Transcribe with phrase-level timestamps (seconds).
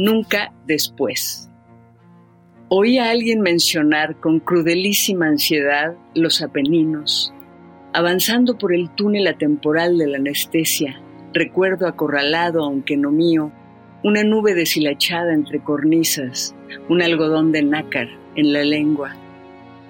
[0.00, 1.50] Nunca después.
[2.68, 7.34] Oí a alguien mencionar con crudelísima ansiedad los Apeninos.
[7.92, 11.00] Avanzando por el túnel atemporal de la anestesia,
[11.34, 13.50] recuerdo acorralado, aunque no mío,
[14.04, 16.54] una nube deshilachada entre cornisas,
[16.88, 19.16] un algodón de nácar en la lengua.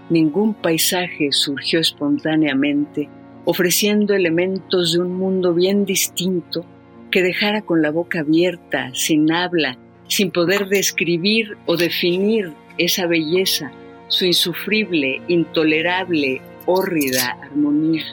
[0.09, 3.11] Ningún paisaje surgió espontáneamente,
[3.45, 6.65] ofreciendo elementos de un mundo bien distinto
[7.11, 9.77] que dejara con la boca abierta, sin habla,
[10.09, 13.71] sin poder describir o definir esa belleza,
[14.09, 18.05] su insufrible, intolerable, hórrida armonía,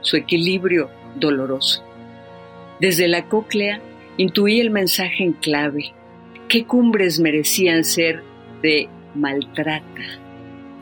[0.00, 1.84] su equilibrio doloroso.
[2.80, 3.80] Desde la cóclea
[4.16, 5.92] intuí el mensaje en clave.
[6.48, 8.22] ¿Qué cumbres merecían ser
[8.62, 9.84] de maltrata?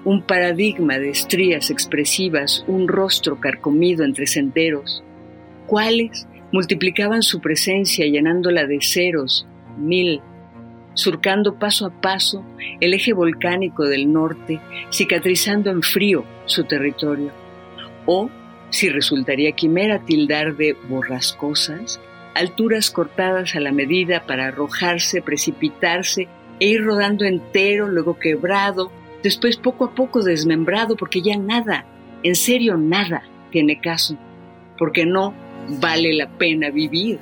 [0.04, 5.04] Un paradigma de estrías expresivas, un rostro carcomido entre senderos.
[5.66, 9.46] ¿Cuáles multiplicaban su presencia llenándola de ceros,
[9.78, 10.20] mil,
[11.00, 12.44] surcando paso a paso
[12.80, 14.60] el eje volcánico del norte,
[14.92, 17.32] cicatrizando en frío su territorio.
[18.06, 18.30] O,
[18.68, 22.00] si resultaría quimera tildar de borrascosas,
[22.34, 26.28] alturas cortadas a la medida para arrojarse, precipitarse
[26.60, 28.92] e ir rodando entero, luego quebrado,
[29.22, 31.86] después poco a poco desmembrado, porque ya nada,
[32.22, 34.18] en serio nada, tiene caso,
[34.78, 35.34] porque no
[35.80, 37.18] vale la pena vivir,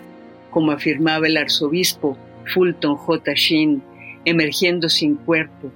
[0.51, 2.19] como afirmaba el arzobispo
[2.53, 3.33] Fulton J.
[3.35, 3.83] Sheen,
[4.25, 5.71] emergiendo sin cuerpo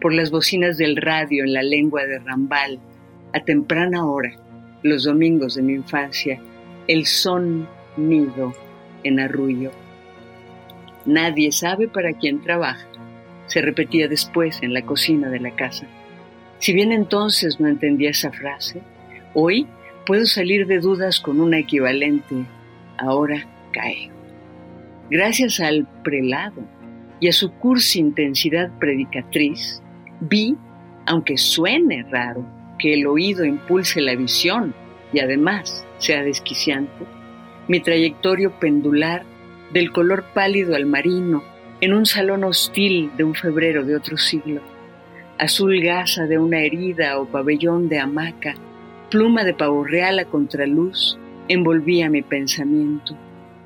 [0.00, 2.78] por las bocinas del radio en la lengua de Rambal,
[3.32, 4.32] a temprana hora,
[4.82, 6.40] los domingos de mi infancia,
[6.86, 8.52] el son nido
[9.02, 9.72] en arrullo.
[11.04, 12.86] Nadie sabe para quién trabaja,
[13.46, 15.86] se repetía después en la cocina de la casa.
[16.58, 18.80] Si bien entonces no entendía esa frase,
[19.34, 19.66] hoy
[20.04, 22.34] puedo salir de dudas con una equivalente,
[22.98, 24.15] ahora cae.
[25.08, 26.64] Gracias al prelado
[27.20, 29.80] y a su cursi intensidad predicatriz,
[30.18, 30.56] vi,
[31.06, 32.44] aunque suene raro,
[32.76, 34.74] que el oído impulse la visión
[35.12, 37.06] y además sea desquiciante,
[37.68, 39.22] mi trayectorio pendular
[39.72, 41.44] del color pálido al marino
[41.80, 44.60] en un salón hostil de un febrero de otro siglo,
[45.38, 48.56] azul gasa de una herida o pabellón de hamaca,
[49.08, 53.16] pluma de pavo real a contraluz, envolvía mi pensamiento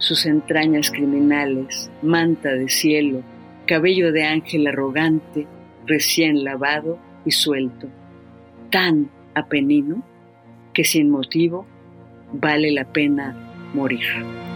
[0.00, 3.22] sus entrañas criminales, manta de cielo,
[3.66, 5.46] cabello de ángel arrogante,
[5.86, 7.88] recién lavado y suelto,
[8.70, 10.02] tan apenino
[10.72, 11.66] que sin motivo
[12.32, 13.36] vale la pena
[13.74, 14.49] morir.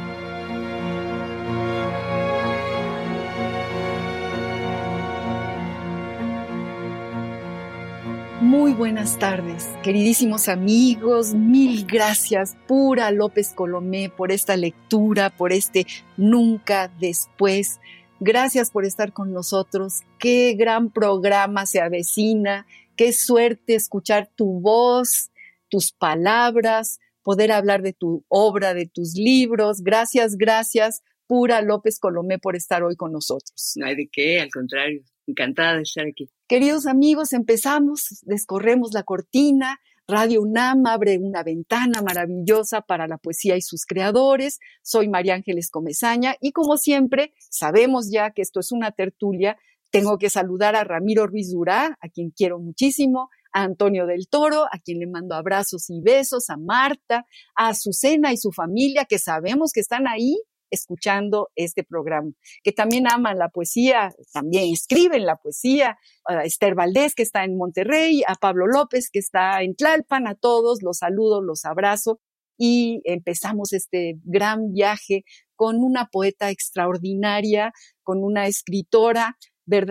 [8.57, 11.35] Muy buenas tardes, queridísimos amigos.
[11.35, 17.81] Mil gracias, Pura López Colomé, por esta lectura, por este nunca después.
[18.21, 20.03] Gracias por estar con nosotros.
[20.21, 22.65] Qué gran programa se avecina.
[22.97, 25.33] Qué suerte escuchar tu voz,
[25.69, 29.83] tus palabras, poder hablar de tu obra, de tus libros.
[29.83, 33.73] Gracias, gracias, Pura López Colomé, por estar hoy con nosotros.
[33.75, 35.03] No hay de qué, al contrario.
[35.27, 36.31] Encantada de estar aquí.
[36.47, 39.81] Queridos amigos, empezamos, descorremos la cortina.
[40.07, 44.61] Radio UNAM abre una ventana maravillosa para la poesía y sus creadores.
[44.83, 49.57] Soy María Ángeles Comezaña y como siempre, sabemos ya que esto es una tertulia.
[49.91, 54.65] Tengo que saludar a Ramiro Ruiz Durá, a quien quiero muchísimo, a Antonio del Toro,
[54.65, 57.25] a quien le mando abrazos y besos, a Marta,
[57.57, 60.37] a Azucena y su familia, que sabemos que están ahí
[60.75, 62.31] escuchando este programa,
[62.63, 67.57] que también aman la poesía, también escriben la poesía, a Esther Valdés, que está en
[67.57, 72.21] Monterrey, a Pablo López, que está en Tlalpan, a todos los saludo, los abrazo
[72.57, 75.25] y empezamos este gran viaje
[75.57, 77.73] con una poeta extraordinaria,
[78.03, 79.37] con una escritora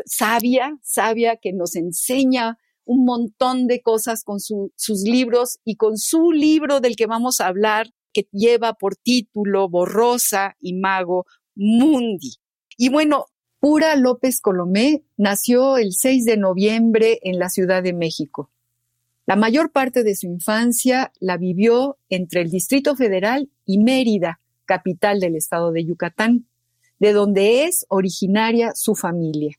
[0.06, 6.32] sabia, sabia que nos enseña un montón de cosas con sus libros y con su
[6.32, 11.25] libro del que vamos a hablar, que lleva por título Borrosa y Mago
[11.56, 12.36] Mundi.
[12.77, 13.25] Y bueno,
[13.60, 18.51] Pura López Colomé nació el 6 de noviembre en la Ciudad de México.
[19.25, 25.21] La mayor parte de su infancia la vivió entre el Distrito Federal y Mérida, capital
[25.21, 26.45] del estado de Yucatán,
[27.00, 29.56] de donde es originaria su familia.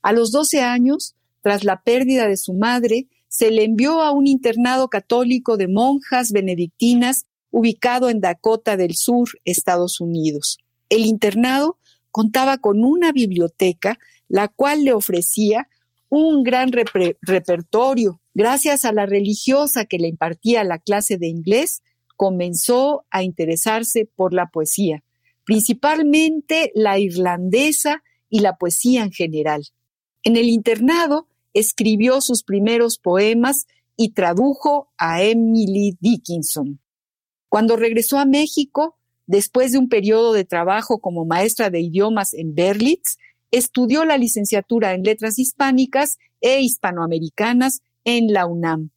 [0.00, 4.26] A los 12 años, tras la pérdida de su madre, se le envió a un
[4.26, 10.58] internado católico de monjas benedictinas ubicado en Dakota del Sur, Estados Unidos.
[10.88, 11.78] El internado
[12.10, 15.68] contaba con una biblioteca, la cual le ofrecía
[16.08, 18.20] un gran repertorio.
[18.34, 21.84] Gracias a la religiosa que le impartía la clase de inglés,
[22.16, 25.04] comenzó a interesarse por la poesía,
[25.44, 29.62] principalmente la irlandesa y la poesía en general.
[30.24, 33.66] En el internado escribió sus primeros poemas
[33.96, 36.80] y tradujo a Emily Dickinson.
[37.54, 38.96] Cuando regresó a México,
[39.28, 43.16] después de un periodo de trabajo como maestra de idiomas en Berlitz,
[43.52, 48.90] estudió la licenciatura en letras hispánicas e hispanoamericanas en la UNAM.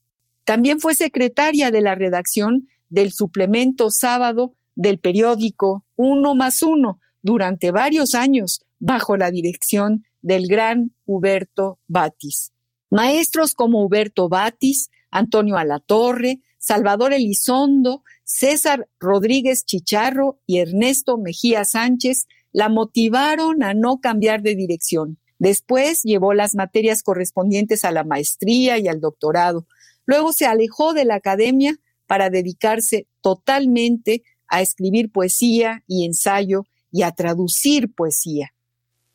[0.44, 7.69] También fue secretaria de la redacción del suplemento sábado del periódico Uno más Uno durante
[7.69, 12.54] varios años bajo la dirección del gran Huberto Batis.
[12.89, 22.27] Maestros como Huberto Batis, Antonio Alatorre, Salvador Elizondo, César Rodríguez Chicharro y Ernesto Mejía Sánchez
[22.51, 25.18] la motivaron a no cambiar de dirección.
[25.39, 29.65] Después llevó las materias correspondientes a la maestría y al doctorado.
[30.06, 37.03] Luego se alejó de la academia para dedicarse totalmente a escribir poesía y ensayo y
[37.03, 38.53] a traducir poesía.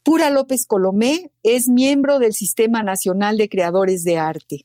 [0.03, 4.65] Pura López Colomé es miembro del Sistema Nacional de Creadores de Arte.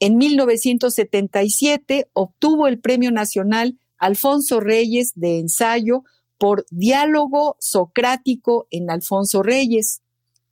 [0.00, 6.04] En 1977 obtuvo el Premio Nacional Alfonso Reyes de Ensayo
[6.38, 10.02] por Diálogo Socrático en Alfonso Reyes.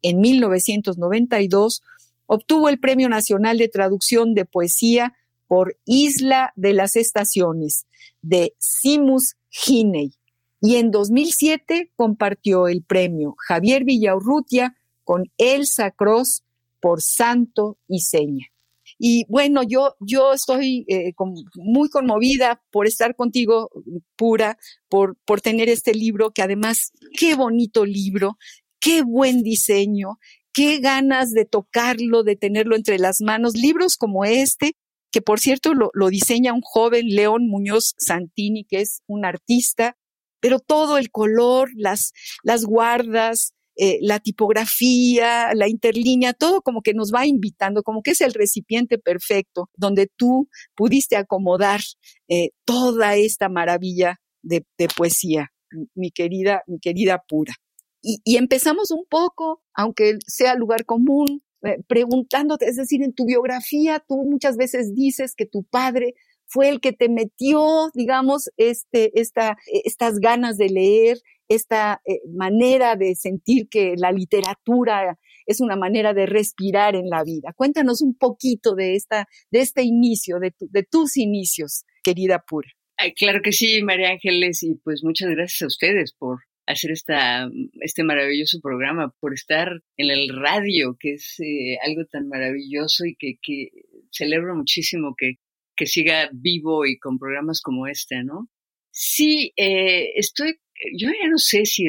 [0.00, 1.82] En 1992
[2.26, 5.14] obtuvo el Premio Nacional de Traducción de Poesía
[5.46, 7.86] por Isla de las Estaciones
[8.22, 10.14] de Simus Giney.
[10.60, 16.44] Y en 2007 compartió el premio Javier Villaurrutia con Elsa Cross
[16.80, 18.51] por Santo y Seña.
[18.98, 21.12] Y bueno, yo, yo estoy eh,
[21.56, 23.70] muy conmovida por estar contigo,
[24.16, 24.58] pura,
[24.88, 28.38] por, por tener este libro, que además, qué bonito libro,
[28.80, 30.18] qué buen diseño,
[30.52, 33.54] qué ganas de tocarlo, de tenerlo entre las manos.
[33.54, 34.76] Libros como este,
[35.10, 39.96] que por cierto lo, lo diseña un joven León Muñoz Santini, que es un artista,
[40.40, 42.12] pero todo el color, las,
[42.42, 43.54] las guardas,
[43.84, 48.32] eh, la tipografía, la interlínea, todo como que nos va invitando, como que es el
[48.32, 51.80] recipiente perfecto donde tú pudiste acomodar
[52.28, 54.64] eh, toda esta maravilla de,
[54.96, 55.48] poesía,
[55.96, 57.54] mi querida, mi querida pura.
[58.00, 64.00] Y, empezamos un poco, aunque sea lugar común, eh, preguntándote, es decir, en tu biografía
[64.06, 66.14] tú muchas veces dices que tu padre
[66.46, 71.18] fue el que te metió, digamos, este, esta, estas ganas de leer,
[71.54, 77.24] esta eh, manera de sentir que la literatura es una manera de respirar en la
[77.24, 77.52] vida.
[77.54, 82.68] Cuéntanos un poquito de, esta, de este inicio, de, de tus inicios, querida Pura.
[83.16, 87.48] claro que sí, María Ángeles, y pues muchas gracias a ustedes por hacer esta,
[87.80, 93.16] este maravilloso programa, por estar en el radio, que es eh, algo tan maravilloso y
[93.16, 93.70] que, que
[94.10, 95.34] celebro muchísimo que,
[95.76, 98.48] que siga vivo y con programas como este, ¿no?
[98.90, 100.56] Sí, eh, estoy
[100.96, 101.86] yo ya no sé si,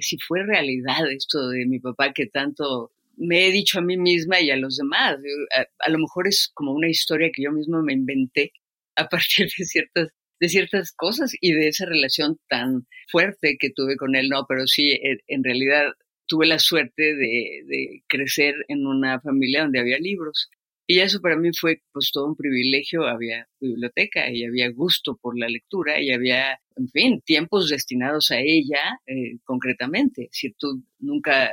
[0.00, 4.40] si fue realidad esto de mi papá que tanto me he dicho a mí misma
[4.40, 5.18] y a los demás.
[5.78, 8.52] A, lo mejor es como una historia que yo misma me inventé
[8.96, 10.08] a partir de ciertas,
[10.40, 14.28] de ciertas cosas y de esa relación tan fuerte que tuve con él.
[14.28, 15.92] No, pero sí, en realidad
[16.26, 20.50] tuve la suerte de, de crecer en una familia donde había libros.
[20.86, 25.38] Y eso para mí fue pues todo un privilegio, había biblioteca y había gusto por
[25.38, 30.28] la lectura y había, en fin, tiempos destinados a ella eh, concretamente.
[30.32, 31.50] Si tú nunca,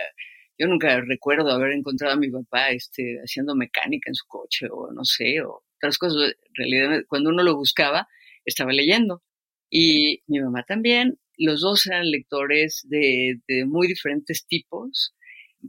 [0.58, 4.92] yo nunca recuerdo haber encontrado a mi papá este, haciendo mecánica en su coche o
[4.92, 6.34] no sé, o otras cosas.
[6.48, 8.08] En realidad, cuando uno lo buscaba,
[8.46, 9.24] estaba leyendo.
[9.70, 15.14] Y mi mamá también, los dos eran lectores de, de muy diferentes tipos,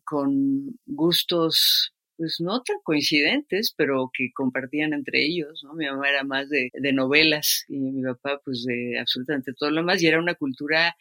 [0.04, 5.72] con gustos pues no tan coincidentes, pero que compartían entre ellos, ¿no?
[5.72, 10.02] Mi mamá era más de, novelas y mi papá pues de absolutamente todo lo más
[10.02, 10.94] y era una cultura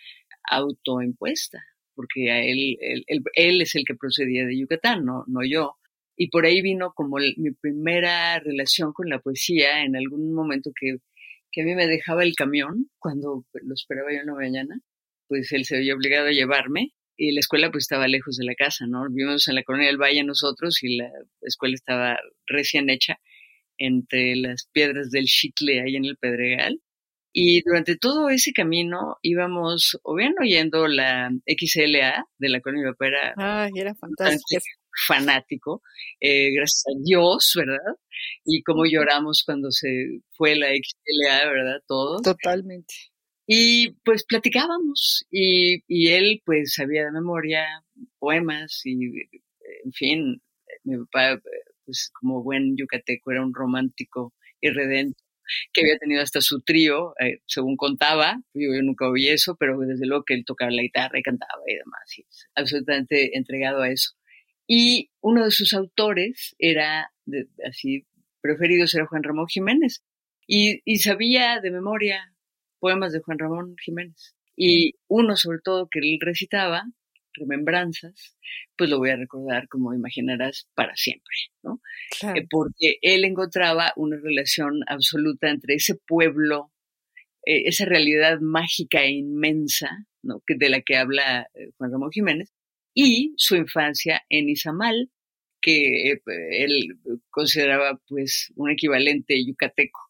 [0.49, 1.61] autoimpuesta,
[1.93, 2.77] porque a él,
[3.35, 5.75] él, es el que procedía de Yucatán, no, no yo.
[6.15, 10.99] Y por ahí vino como mi primera relación con la poesía en algún momento que,
[11.51, 14.79] que a mí me dejaba el camión cuando lo esperaba yo en la mañana,
[15.27, 18.55] pues él se había obligado a llevarme y la escuela pues estaba lejos de la
[18.55, 19.03] casa, ¿no?
[19.09, 21.09] Vivimos en la colonia del Valle nosotros y la
[21.41, 23.19] escuela estaba recién hecha
[23.77, 26.81] entre las piedras del Chitle ahí en el Pedregal.
[27.33, 32.83] Y durante todo ese camino íbamos o bien oyendo la XLA de la cual mi
[32.83, 34.63] papá era, Ay, era fantástico.
[35.05, 35.81] fanático,
[36.21, 37.95] eh, gracias a Dios, ¿verdad?
[38.45, 41.81] Y cómo lloramos cuando se fue la XLA, ¿verdad?
[41.85, 42.21] Todos.
[42.21, 42.95] Totalmente.
[43.51, 47.65] Y pues platicábamos y, y él pues sabía de memoria
[48.19, 48.93] poemas y
[49.83, 50.41] en fin,
[50.83, 51.41] mi papá
[51.83, 55.23] pues como buen yucateco era un romántico irredento
[55.73, 59.79] que había tenido hasta su trío, eh, según contaba, yo, yo, nunca oí eso, pero
[59.79, 63.89] desde luego que él tocaba la guitarra y cantaba y demás, y absolutamente entregado a
[63.89, 64.11] eso.
[64.67, 68.05] Y uno de sus autores era, de, así,
[68.41, 70.03] preferidos era Juan Ramón Jiménez,
[70.45, 72.31] y, y sabía de memoria
[72.79, 74.35] poemas de Juan Ramón Jiménez.
[74.55, 76.83] Y uno sobre todo que él recitaba,
[77.33, 78.35] remembranzas,
[78.75, 81.81] pues lo voy a recordar, como imaginarás, para siempre, ¿no?
[82.19, 82.39] Claro.
[82.39, 86.71] Eh, porque él encontraba una relación absoluta entre ese pueblo,
[87.45, 89.89] eh, esa realidad mágica e inmensa,
[90.21, 90.41] ¿no?
[90.45, 92.51] Que, de la que habla eh, Juan Ramón Jiménez,
[92.93, 95.09] y su infancia en Izamal,
[95.61, 96.97] que él
[97.29, 100.08] consideraba pues un equivalente yucateco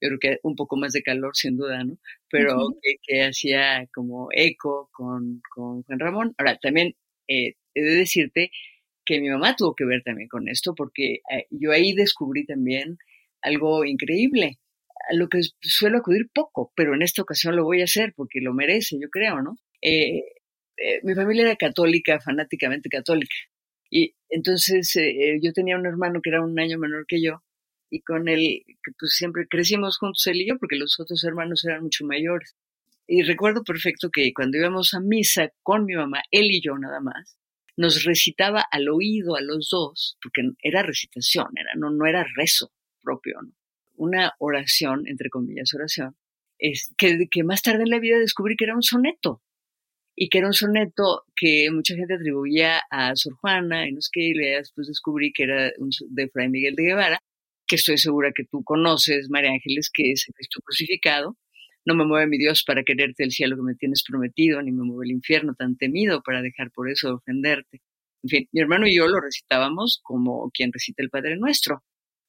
[0.00, 1.98] yo creo que un poco más de calor sin duda, ¿no?
[2.30, 2.78] Pero uh -huh.
[2.82, 6.34] que, que, hacía como eco con, con, Juan Ramón.
[6.38, 6.94] Ahora, también
[7.28, 8.50] eh, he de decirte
[9.04, 12.98] que mi mamá tuvo que ver también con esto, porque eh, yo ahí descubrí también
[13.42, 14.58] algo increíble,
[15.10, 18.40] a lo que suelo acudir poco, pero en esta ocasión lo voy a hacer porque
[18.40, 19.56] lo merece, yo creo, ¿no?
[19.82, 20.22] Eh,
[21.02, 23.34] mi familia era católica, fanáticamente católica.
[23.90, 24.94] Y entonces
[25.42, 27.42] yo tenía un hermano que era un año menor que yo,
[27.90, 31.64] y con él, que pues siempre crecimos juntos él y yo, porque los otros hermanos
[31.64, 32.56] eran mucho mayores.
[33.06, 37.00] Y recuerdo perfecto que cuando íbamos a misa con mi mamá, él y yo nada
[37.00, 37.36] más,
[37.76, 42.72] nos recitaba al oído a los dos, porque era recitación, era, no, no era rezo
[43.02, 43.52] propio, ¿no?
[43.96, 46.16] una oración, entre comillas, oración,
[46.58, 49.42] es, que, que más tarde en la vida descubrí que era un soneto,
[50.16, 54.10] y que era un soneto que mucha gente atribuía a Sor Juana, y no sé
[54.12, 55.70] qué, y después descubrí que era
[56.08, 57.22] de Fray Miguel de Guevara,
[57.70, 61.38] que estoy segura que tú conoces, María Ángeles, que es Cristo crucificado.
[61.86, 64.82] No me mueve mi Dios para quererte el cielo que me tienes prometido, ni me
[64.82, 67.80] mueve el infierno tan temido para dejar por eso de ofenderte.
[68.24, 71.84] En fin, mi hermano y yo lo recitábamos como quien recita el Padre Nuestro.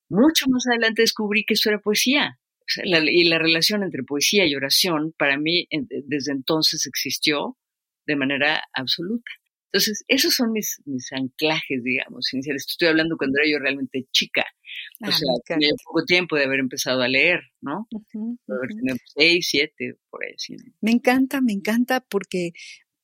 [0.09, 2.37] Mucho más adelante descubrí que eso era poesía.
[2.83, 7.57] Y la relación entre poesía y oración, para mí, desde entonces existió
[8.05, 9.31] de manera absoluta.
[9.73, 12.65] Entonces, esos son mis, mis anclajes, digamos, iniciales.
[12.67, 14.45] Estoy hablando cuando era yo realmente chica.
[15.01, 17.87] O ah, sea, tenía poco tiempo de haber empezado a leer, ¿no?
[17.91, 18.67] Uh -huh, uh -huh.
[18.67, 20.33] Tenía seis, siete, por ahí.
[20.37, 20.55] ¿sí?
[20.81, 22.51] Me encanta, me encanta porque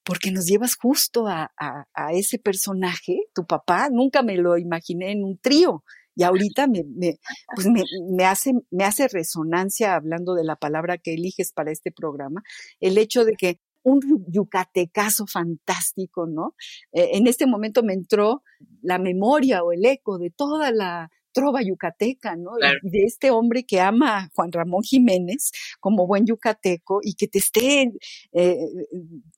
[0.03, 5.11] porque nos llevas justo a, a, a, ese personaje, tu papá, nunca me lo imaginé
[5.11, 5.83] en un trío.
[6.15, 7.19] Y ahorita me, me,
[7.53, 11.91] pues me, me, hace, me hace resonancia, hablando de la palabra que eliges para este
[11.91, 12.41] programa,
[12.79, 16.55] el hecho de que un yucatecazo fantástico, ¿no?
[16.91, 18.43] Eh, en este momento me entró
[18.81, 22.51] la memoria o el eco de toda la trova yucateca, ¿no?
[22.57, 22.79] Claro.
[22.81, 27.37] De este hombre que ama a Juan Ramón Jiménez como buen yucateco y que te
[27.37, 27.91] esté
[28.33, 28.57] eh,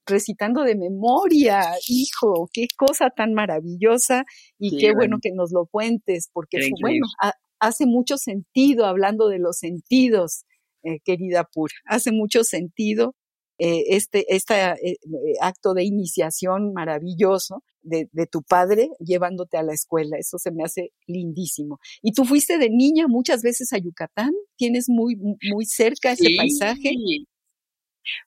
[0.05, 4.23] recitando de memoria, hijo, qué cosa tan maravillosa
[4.57, 4.97] y sí, qué bueno.
[4.97, 9.57] bueno que nos lo cuentes, porque fue, bueno, a, hace mucho sentido hablando de los
[9.57, 10.45] sentidos,
[10.83, 13.15] eh, querida Pura, hace mucho sentido
[13.57, 14.95] eh, este, este eh,
[15.41, 20.17] acto de iniciación maravilloso de, de, tu padre llevándote a la escuela.
[20.17, 21.79] Eso se me hace lindísimo.
[22.01, 24.31] Y tú fuiste de niña muchas veces a Yucatán.
[24.57, 26.37] Tienes muy, muy cerca ese sí.
[26.37, 26.91] paisaje.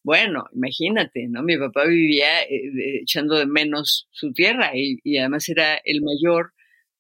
[0.03, 1.43] Bueno, imagínate, ¿no?
[1.43, 6.53] Mi papá vivía eh, echando de menos su tierra y, y, además era el mayor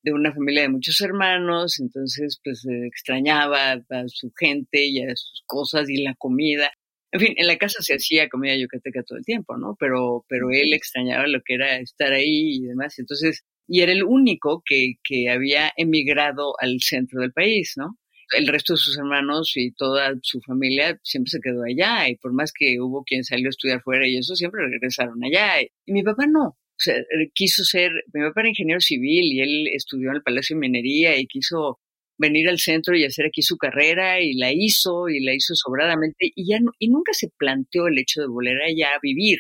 [0.03, 5.45] de una familia de muchos hermanos, entonces pues extrañaba a su gente y a sus
[5.47, 6.73] cosas y la comida.
[7.13, 9.77] En fin, en la casa se hacía comida yucateca todo el tiempo, ¿no?
[9.79, 12.99] Pero, pero él extrañaba lo que era estar ahí y demás.
[12.99, 17.99] Entonces, y era el único que, que había emigrado al centro del país, ¿no?
[18.35, 22.33] El resto de sus hermanos y toda su familia siempre se quedó allá y por
[22.33, 25.61] más que hubo quien salió a estudiar fuera y eso, siempre regresaron allá.
[25.61, 26.47] Y mi papá no.
[26.47, 26.95] O sea,
[27.35, 31.19] quiso ser, mi papá era ingeniero civil y él estudió en el Palacio de Minería
[31.19, 31.79] y quiso
[32.19, 36.31] venir al centro y hacer aquí su carrera y la hizo y la hizo sobradamente
[36.35, 39.39] y ya no, y nunca se planteó el hecho de volver allá a vivir.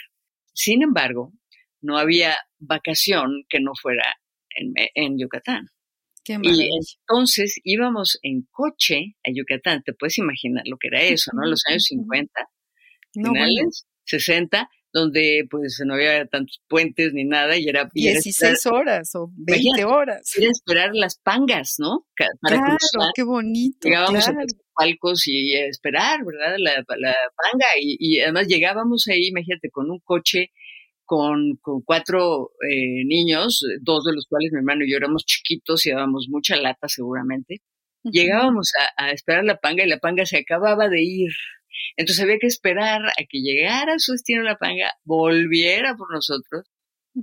[0.55, 1.33] Sin embargo,
[1.81, 4.17] no había vacación que no fuera
[4.57, 5.69] en, en Yucatán.
[6.25, 11.33] Qué y entonces íbamos en coche a Yucatán, te puedes imaginar lo que era eso,
[11.35, 11.45] ¿no?
[11.49, 12.33] Los años 50,
[13.17, 13.71] no, finales, bueno.
[14.05, 17.89] 60, donde pues no había tantos puentes ni nada y era...
[17.93, 20.31] 16 horas o 20 horas.
[20.37, 22.07] Era esperar las pangas, ¿no?
[22.41, 23.89] Para claro, qué bonito.
[23.89, 26.57] Llegábamos a los palcos y esperar, ¿verdad?
[26.59, 30.51] La, la panga y, y, además llegábamos ahí, imagínate, con un coche
[31.05, 35.85] con, con cuatro eh, niños, dos de los cuales mi hermano y yo éramos chiquitos
[35.87, 37.61] y dábamos mucha lata seguramente.
[38.05, 41.33] Llegábamos a, a esperar la panga y la panga se acababa de ir.
[41.97, 46.67] Entonces había que esperar a que llegara su destino la panga, volviera por nosotros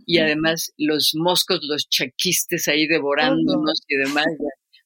[0.05, 4.27] y además los moscos, los chaquistes ahí devorándonos y demás.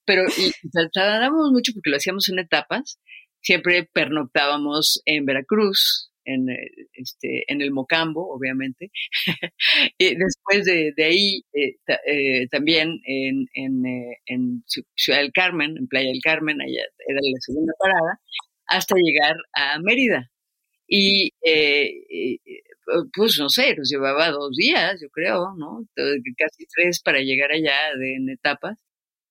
[0.05, 2.99] Pero y, tratábamos mucho porque lo hacíamos en etapas.
[3.41, 8.91] Siempre pernoctábamos en Veracruz, en, eh, este, en el Mocambo, obviamente.
[9.97, 11.75] y después de, de ahí, eh,
[12.07, 13.83] eh, también en, en,
[14.25, 14.63] en,
[14.95, 18.19] Ciudad del Carmen, en Playa del Carmen, allá era la segunda parada
[18.67, 20.29] hasta llegar a Mérida.
[20.87, 22.39] Y eh,
[23.13, 25.87] pues no sé, nos llevaba dos días, yo creo, ¿no?
[26.37, 28.77] Casi tres para llegar allá en etapas.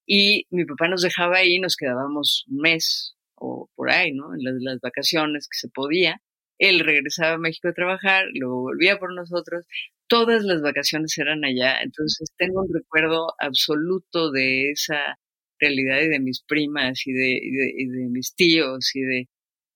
[0.07, 4.35] Y mi papá nos dejaba ahí, nos quedábamos un mes o por ahí, ¿no?
[4.35, 6.21] En las, las vacaciones que se podía.
[6.59, 9.67] Él regresaba a México a trabajar, luego volvía por nosotros.
[10.09, 11.81] Todas las vacaciones eran allá.
[11.83, 15.19] Entonces tengo un recuerdo absoluto de esa
[15.63, 17.41] realidad y de mis primas y de,
[17.89, 19.29] de, mis tíos y de,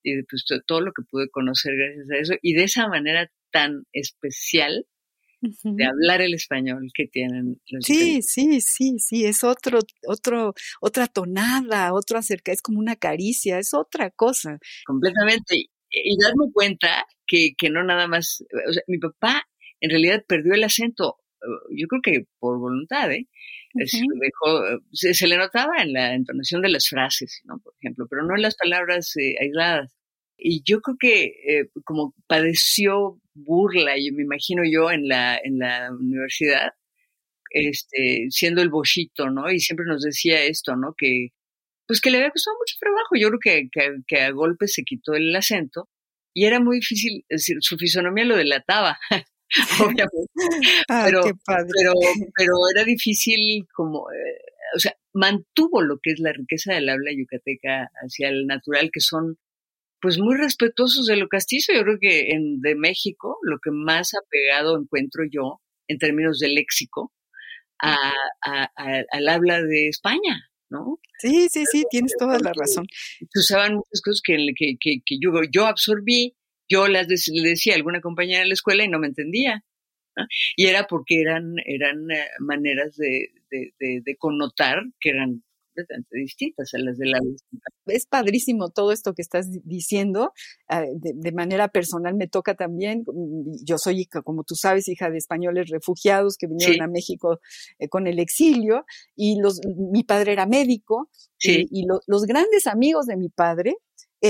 [0.03, 3.31] y de pues, todo lo que pude conocer gracias a eso y de esa manera
[3.51, 4.87] tan especial
[5.41, 11.07] de hablar el español que tienen los Sí, sí, sí, sí, es otro, otro, otra
[11.07, 14.59] tonada, otro acerca, es como una caricia, es otra cosa.
[14.87, 15.57] Completamente.
[15.57, 19.47] Y, y darme cuenta que, que no nada más, o sea, mi papá
[19.81, 21.17] en realidad perdió el acento,
[21.71, 23.29] yo creo que por voluntad, ¿eh?
[23.85, 27.59] Se, le notaba en la entonación de las frases, ¿no?
[27.59, 29.97] Por ejemplo, pero no en las palabras eh, aisladas.
[30.39, 35.59] Y yo creo que eh, como padeció burla, y me imagino yo en la, en
[35.59, 36.73] la universidad,
[37.51, 39.51] este, siendo el bochito, ¿no?
[39.51, 40.95] Y siempre nos decía esto, ¿no?
[40.97, 41.29] Que,
[41.87, 43.17] pues que le había costado mucho trabajo.
[43.19, 45.89] Yo creo que, que, que a golpe se quitó el acento
[46.35, 48.99] y era muy difícil, es decir, su fisonomía lo delataba.
[49.81, 50.33] obviamente.
[50.89, 51.93] Ah, pero, pero,
[52.37, 54.39] pero era difícil como, eh,
[54.75, 59.01] o sea, mantuvo lo que es la riqueza del habla yucateca hacia el natural, que
[59.01, 59.39] son
[60.01, 61.73] pues muy respetuosos de lo castizo.
[61.73, 66.49] Yo creo que en de México lo que más apegado encuentro yo en términos de
[66.49, 67.13] léxico
[67.83, 68.13] a,
[69.11, 70.99] al habla de España, ¿no?
[71.19, 72.87] Sí, sí, sí, tienes toda la razón.
[73.35, 76.35] Usaban muchas cosas que, que, que, que yo, yo absorbí
[76.69, 79.65] yo las le decía a alguna compañera de la escuela y no me entendía.
[80.57, 85.43] Y era porque eran, eran eh, maneras de, de, de, connotar que eran
[85.77, 87.19] completamente distintas a las de la
[87.87, 90.33] Es padrísimo todo esto que estás diciendo.
[90.69, 93.05] Ah, de, manera personal me toca también.
[93.65, 97.41] Yo soy, como tú sabes, hija de españoles refugiados que vinieron a México
[97.79, 101.11] eh, con el exilio y los, mi padre era médico
[101.43, 103.77] y, los grandes amigos de mi padre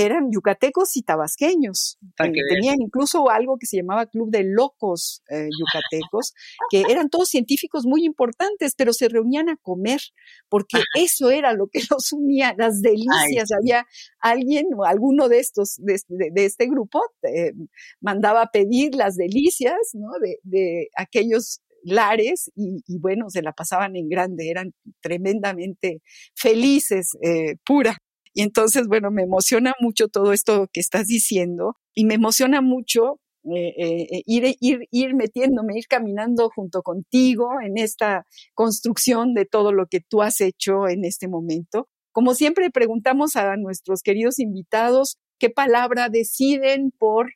[0.05, 1.97] eran yucatecos y tabasqueños.
[2.19, 6.33] Eh, tenían incluso algo que se llamaba Club de Locos eh, Yucatecos,
[6.69, 10.01] que eran todos científicos muy importantes, pero se reunían a comer,
[10.49, 13.51] porque eso era lo que los unía, las delicias.
[13.51, 13.85] Había
[14.19, 15.99] alguien o alguno de estos, de,
[16.35, 17.53] este grupo, eh,
[18.01, 20.09] mandaba a pedir las delicias ¿no?
[20.43, 26.01] de, aquellos lares y, bueno, se la pasaban en grande, eran tremendamente
[26.35, 27.17] felices,
[27.63, 27.97] pura.
[28.37, 33.19] Y entonces, bueno, me emociona mucho todo esto que estás diciendo y me emociona mucho
[33.45, 39.71] eh, eh, ir, ir, ir metiéndome, ir caminando junto contigo en esta construcción de todo
[39.71, 41.89] lo que tú has hecho en este momento.
[42.11, 47.31] Como siempre, preguntamos a nuestros queridos invitados qué palabra deciden por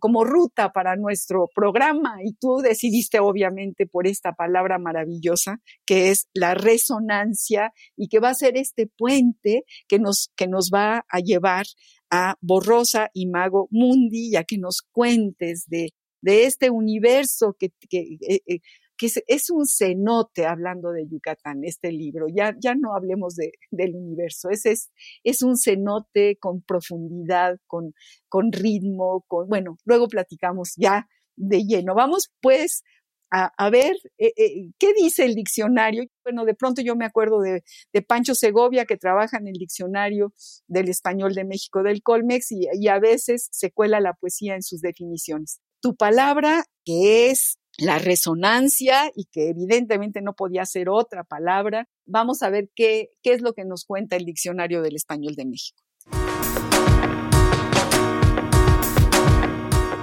[0.00, 6.28] como ruta para nuestro programa y tú decidiste obviamente por esta palabra maravillosa que es
[6.32, 11.18] la resonancia y que va a ser este puente que nos, que nos va a
[11.20, 11.66] llevar
[12.10, 15.90] a Borrosa y Mago Mundi, ya que nos cuentes de,
[16.22, 18.60] de este universo que, eh, eh,
[18.98, 22.26] que es, un cenote hablando de Yucatán, este libro.
[22.28, 24.90] Ya, ya no hablemos de, del universo, es, es,
[25.22, 27.94] es un cenote con profundidad, con,
[28.28, 31.94] con ritmo, con, bueno, luego platicamos ya de lleno.
[31.94, 32.82] Vamos pues
[33.30, 36.04] a, ver eh, eh, qué dice el diccionario.
[36.24, 40.32] Bueno, de pronto yo me acuerdo de, de, Pancho Segovia, que trabaja en el diccionario
[40.66, 44.62] del español de México del Colmex, y, y a veces se cuela la poesía en
[44.62, 45.60] sus definiciones.
[45.80, 51.88] Tu palabra, que es la resonancia y que evidentemente no podía ser otra palabra.
[52.06, 55.46] Vamos a ver qué, qué es lo que nos cuenta el Diccionario del Español de
[55.46, 55.82] México.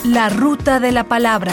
[0.05, 1.51] La ruta de la palabra.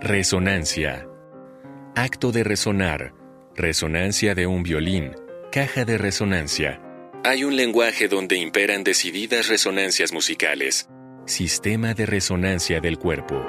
[0.00, 1.06] Resonancia.
[1.94, 3.12] Acto de resonar.
[3.54, 5.12] Resonancia de un violín.
[5.50, 6.80] Caja de resonancia.
[7.24, 10.88] Hay un lenguaje donde imperan decididas resonancias musicales.
[11.26, 13.44] Sistema de resonancia del cuerpo.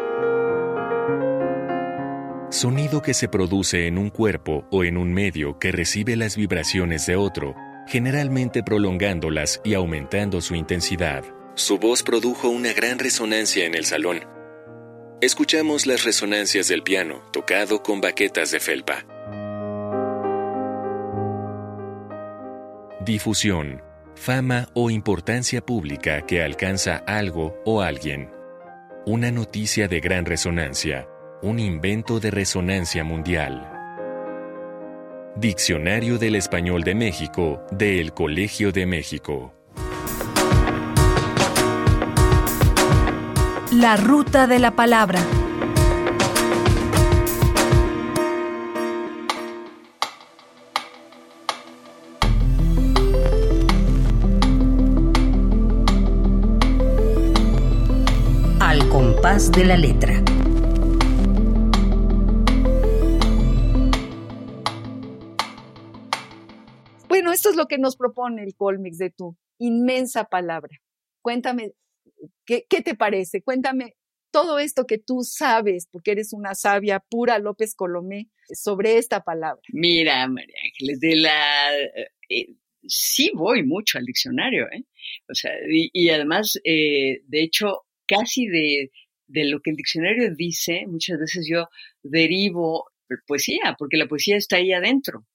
[2.49, 7.05] Sonido que se produce en un cuerpo o en un medio que recibe las vibraciones
[7.05, 7.55] de otro,
[7.87, 11.23] generalmente prolongándolas y aumentando su intensidad.
[11.53, 14.21] Su voz produjo una gran resonancia en el salón.
[15.21, 19.05] Escuchamos las resonancias del piano, tocado con baquetas de felpa.
[23.01, 23.81] Difusión,
[24.13, 28.29] fama o importancia pública que alcanza algo o alguien.
[29.05, 31.07] Una noticia de gran resonancia,
[31.41, 33.71] un invento de resonancia mundial.
[35.37, 39.53] Diccionario del Español de México, del Colegio de México.
[43.71, 45.21] La ruta de la palabra.
[59.19, 60.23] Compás de la letra.
[67.09, 70.79] Bueno, esto es lo que nos propone el Colmex de tu inmensa palabra.
[71.21, 71.73] Cuéntame
[72.45, 73.41] ¿Qué, te parece?
[73.41, 73.97] Cuéntame
[74.31, 79.61] todo esto que tú sabes, porque eres una sabia pura, López Colomé, sobre esta palabra.
[79.73, 81.75] Mira, María Ángeles, de la...
[82.29, 82.53] Eh,
[82.87, 84.85] sí voy mucho al diccionario, ¿eh?
[85.29, 88.91] O sea, y, además, eh, de hecho, casi de,
[89.29, 91.69] de lo que el diccionario dice, muchas veces yo
[92.03, 92.91] derivo
[93.27, 95.25] poesía, porque la poesía está ahí adentro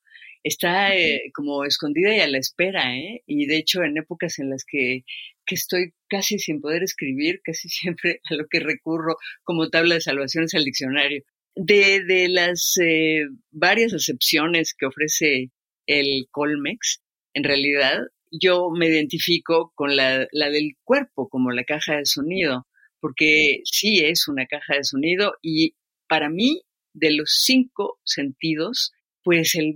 [0.44, 3.22] está eh, como escondida y a la espera, ¿eh?
[3.26, 5.04] Y de hecho, en épocas en las que,
[5.46, 10.02] que, estoy casi sin poder escribir, casi siempre a lo que recurro como tabla de
[10.02, 11.24] salvación es al diccionario.
[11.56, 15.50] De, de las eh, varias acepciones que ofrece
[15.86, 17.00] el Colmex,
[17.32, 17.98] en realidad,
[18.30, 22.66] yo me identifico con la, la del cuerpo, como la caja de sonido,
[23.04, 25.74] porque sí es una caja de sonido y
[26.08, 26.62] para mí,
[26.94, 29.74] de los cinco sentidos, pues el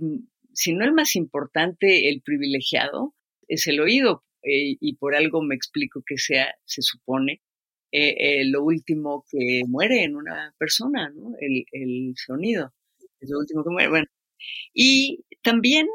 [0.51, 3.13] si no el más importante, el privilegiado,
[3.47, 4.23] es el oído.
[4.41, 7.43] Eh, y por algo me explico que sea, se supone,
[7.91, 11.35] eh, eh, lo último que muere en una persona, ¿no?
[11.39, 12.73] El, el, sonido.
[13.19, 13.89] Es lo último que muere.
[13.89, 14.07] Bueno.
[14.73, 15.87] Y también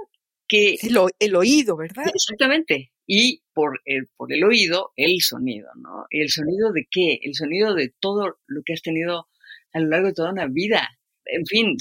[0.47, 0.77] que...
[0.81, 2.05] El, el oído, ¿verdad?
[2.15, 2.93] Exactamente.
[3.07, 6.07] Y por el, por el oído, el sonido, ¿no?
[6.11, 7.19] ¿Y el sonido de qué?
[7.23, 9.29] El sonido de todo lo que has tenido
[9.73, 10.89] a lo largo de toda una vida.
[11.27, 11.77] En fin,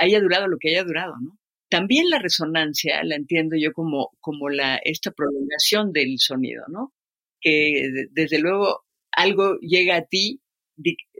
[0.00, 1.38] haya durado lo que haya durado, ¿no?
[1.68, 6.92] También la resonancia la entiendo yo como, como la, esta prolongación del sonido, ¿no?
[7.40, 10.42] Que desde luego algo llega a ti,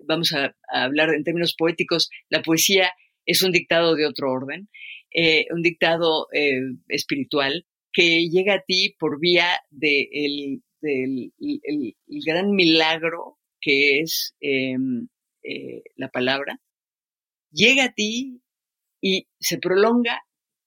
[0.07, 2.93] vamos a, hablar en términos poéticos, la poesía
[3.25, 4.69] es un dictado de otro orden,
[5.15, 12.51] eh, un dictado eh, espiritual que llega a ti por vía de del el, gran
[12.51, 15.09] milagro que es em,
[15.45, 16.61] eh, la palabra,
[17.53, 18.41] llega a ti
[19.01, 20.23] y se prolonga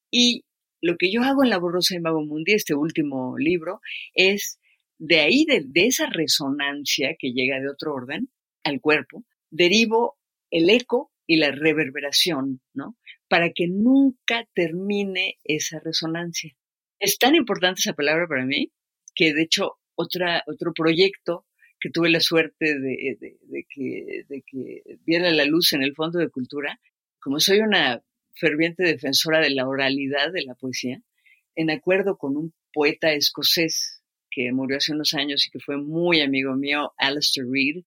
[0.09, 0.45] y
[0.81, 3.81] lo que yo hago en La Borrosa y Mago Mundi, este último libro,
[4.13, 4.59] es
[4.97, 8.29] de ahí, de, esa resonancia que llega de otro orden
[8.63, 10.17] al cuerpo, derivo
[10.51, 12.97] el eco y la reverberación, ¿no?
[13.27, 16.55] Para que nunca termine esa resonancia.
[16.99, 18.71] Es tan importante esa palabra para mí
[19.13, 21.45] que, de hecho, otro proyecto
[21.79, 23.17] que tuve la suerte de,
[23.69, 26.79] que, de que viera la luz en el Fondo de Cultura,
[27.19, 28.01] como soy una
[28.35, 31.01] ferviente defensora de la oralidad de la poesía,
[31.55, 36.21] en acuerdo con un poeta escocés que murió hace unos años y que fue muy
[36.21, 37.83] amigo mío, Alistair Reed,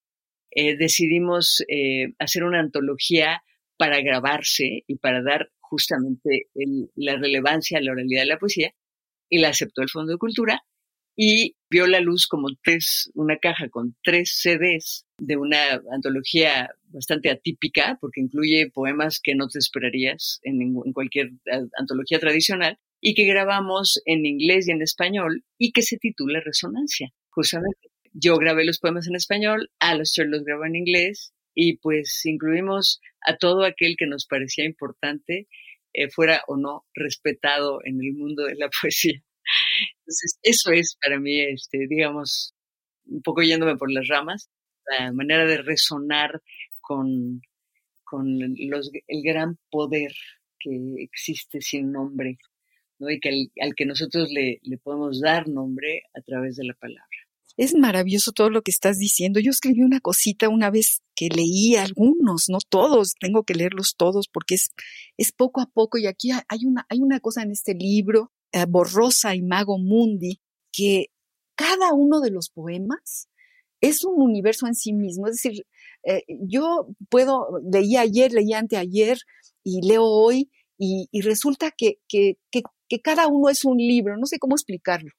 [0.51, 3.43] eh, decidimos eh, hacer una antología
[3.77, 6.49] para grabarse y para dar justamente
[6.95, 8.75] la relevancia a la oralidad de la poesía,
[9.29, 10.63] y la aceptó el Fondo de Cultura
[11.21, 17.29] y vio la luz como tres, una caja con tres CDs de una antología bastante
[17.29, 21.33] atípica, porque incluye poemas que no te esperarías en, cualquier
[21.77, 27.13] antología tradicional, y que grabamos en inglés y en español, y que se titula Resonancia,
[27.31, 27.91] justamente.
[28.13, 33.37] Yo grabé los poemas en español, Alistair los grabó en inglés, y pues incluimos a
[33.37, 35.49] todo aquel que nos parecía importante,
[35.93, 39.21] eh, fuera o no respetado en el mundo de la poesía.
[40.01, 42.55] Entonces, eso es para mí, este, digamos,
[43.07, 44.51] un poco yéndome por las ramas,
[44.99, 46.43] la manera de resonar
[46.81, 47.41] con,
[48.05, 50.13] con los, el gran poder
[50.59, 52.39] que existe sin nombre
[52.99, 53.11] ¿no?
[53.11, 57.28] y que al, que nosotros le, le podemos dar nombre a través de la palabra.
[57.59, 59.41] Es maravilloso todo lo que estás diciendo.
[59.41, 64.29] Yo escribí una cosita una vez que leí algunos, no todos, tengo que leerlos todos
[64.33, 64.71] porque es,
[65.17, 68.65] es poco a poco y aquí hay una, hay una cosa en este libro, eh,
[68.67, 70.41] Borrosa y Mago Mundi,
[70.73, 71.07] que
[71.57, 73.29] cada uno de los poemas
[73.81, 75.27] es un universo en sí mismo.
[75.27, 75.67] Es decir,
[76.05, 79.19] eh, yo puedo, leí ayer, leí anteayer
[79.65, 84.27] y leo hoy y, resulta que, que, que, que cada uno es un libro, no
[84.27, 85.11] sé cómo explicarlo.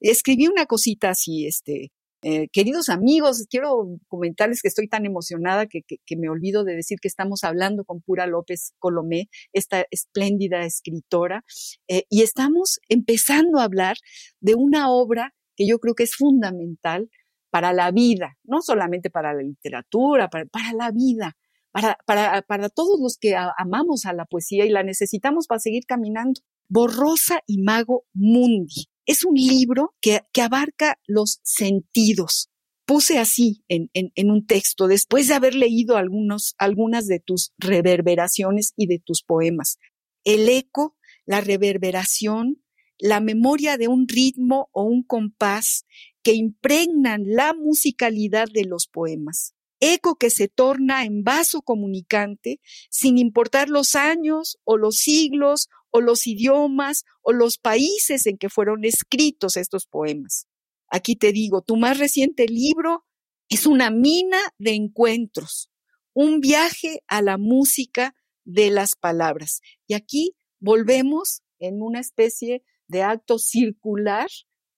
[0.00, 1.90] Escribí una cosita así, este,
[2.22, 6.98] eh, queridos amigos, quiero comentarles que estoy tan emocionada que, que, me olvido de decir
[7.00, 11.44] que estamos hablando con Pura López Colomé, esta espléndida escritora,
[11.86, 13.96] eh, y estamos empezando a hablar
[14.40, 17.08] de una obra que yo creo que es fundamental
[17.50, 21.36] para la vida, no solamente para la literatura, para, para la vida,
[21.70, 25.84] para, para, para todos los que amamos a la poesía y la necesitamos para seguir
[25.86, 26.40] caminando.
[26.68, 28.88] Borrosa y Mago Mundi.
[29.06, 32.50] Es un libro que, abarca los sentidos.
[32.84, 38.72] Puse así en, en, un texto, después de haber leído algunos, algunas de tus reverberaciones
[38.76, 39.78] y de tus poemas.
[40.24, 42.62] El eco, la reverberación,
[42.98, 45.84] la memoria de un ritmo o un compás
[46.22, 53.18] que impregnan la musicalidad de los poemas eco que se torna en vaso comunicante sin
[53.18, 58.84] importar los años o los siglos o los idiomas o los países en que fueron
[58.84, 60.46] escritos estos poemas.
[60.90, 63.04] Aquí te digo, tu más reciente libro
[63.48, 65.70] es una mina de encuentros,
[66.14, 69.60] un viaje a la música de las palabras.
[69.86, 74.28] Y aquí volvemos en una especie de acto circular.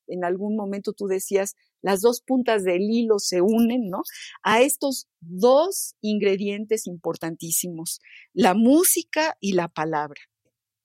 [0.07, 4.03] En algún momento tú decías, las dos puntas del hilo se unen, ¿no?
[4.43, 8.01] A estos dos ingredientes importantísimos,
[8.33, 10.21] la música y la palabra.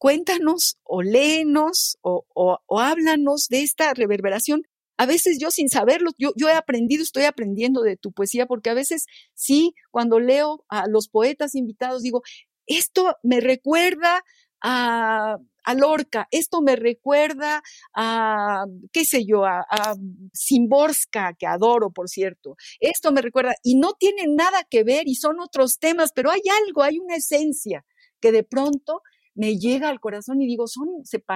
[0.06, 4.62] Cuéntanos o léenos o, o, háblanos de esta reverberación
[4.98, 8.70] a veces yo sin saberlo, yo, yo, he aprendido, estoy aprendiendo de tu poesía, porque
[8.70, 12.22] a veces sí, cuando leo a los poetas invitados, digo,
[12.68, 14.24] esto me recuerda
[14.62, 15.38] a,
[15.76, 17.64] Lorca, esto me recuerda
[17.96, 19.96] a, qué sé yo, a, a
[20.34, 22.58] Simborska, que adoro, por cierto.
[22.80, 26.42] Esto me recuerda, y no tiene nada que ver y son otros temas, pero hay
[26.64, 27.84] algo, hay una esencia
[28.22, 29.02] que de pronto
[29.36, 30.88] me llega al corazón y digo, son,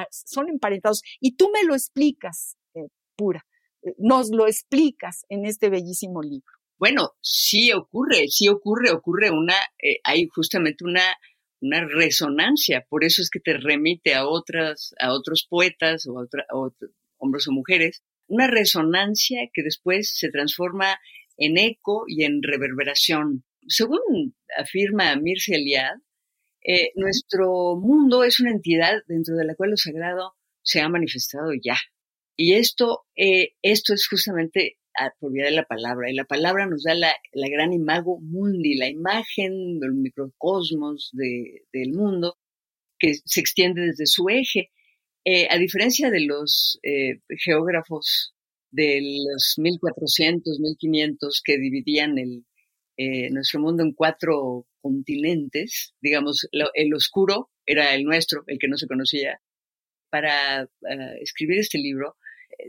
[0.09, 1.01] son emparentados.
[1.19, 3.45] Y tú me lo explicas, eh, pura,
[3.83, 6.51] eh, nos lo explicas en este bellísimo libro.
[6.77, 11.03] Bueno, sí ocurre, sí ocurre, ocurre una, eh, hay justamente una
[11.61, 16.27] una resonancia, por eso es que te remite a otras, a otros poetas o a,
[17.17, 20.99] hombres o mujeres, una resonancia que después se transforma
[21.37, 23.43] en eco y en reverberación.
[23.67, 26.01] Según afirma Mircea Eliade,
[26.63, 31.51] eh, nuestro mundo es una entidad dentro de la cual lo sagrado se ha manifestado
[31.53, 31.77] ya.
[32.35, 34.77] Y esto, eh, esto es justamente
[35.19, 36.09] por vía de la palabra.
[36.09, 42.37] Y la palabra nos da la, gran imago mundi, la imagen del microcosmos del mundo
[42.97, 44.71] que se extiende desde su eje.
[45.23, 46.79] Eh, a diferencia de los
[47.37, 48.35] geógrafos
[48.71, 52.45] de los 1400, 1500 que dividían el,
[53.31, 58.87] nuestro mundo en cuatro continentes, digamos, el oscuro era el nuestro, el que no se
[58.87, 59.41] conocía.
[60.09, 60.67] Para
[61.21, 62.17] escribir este libro,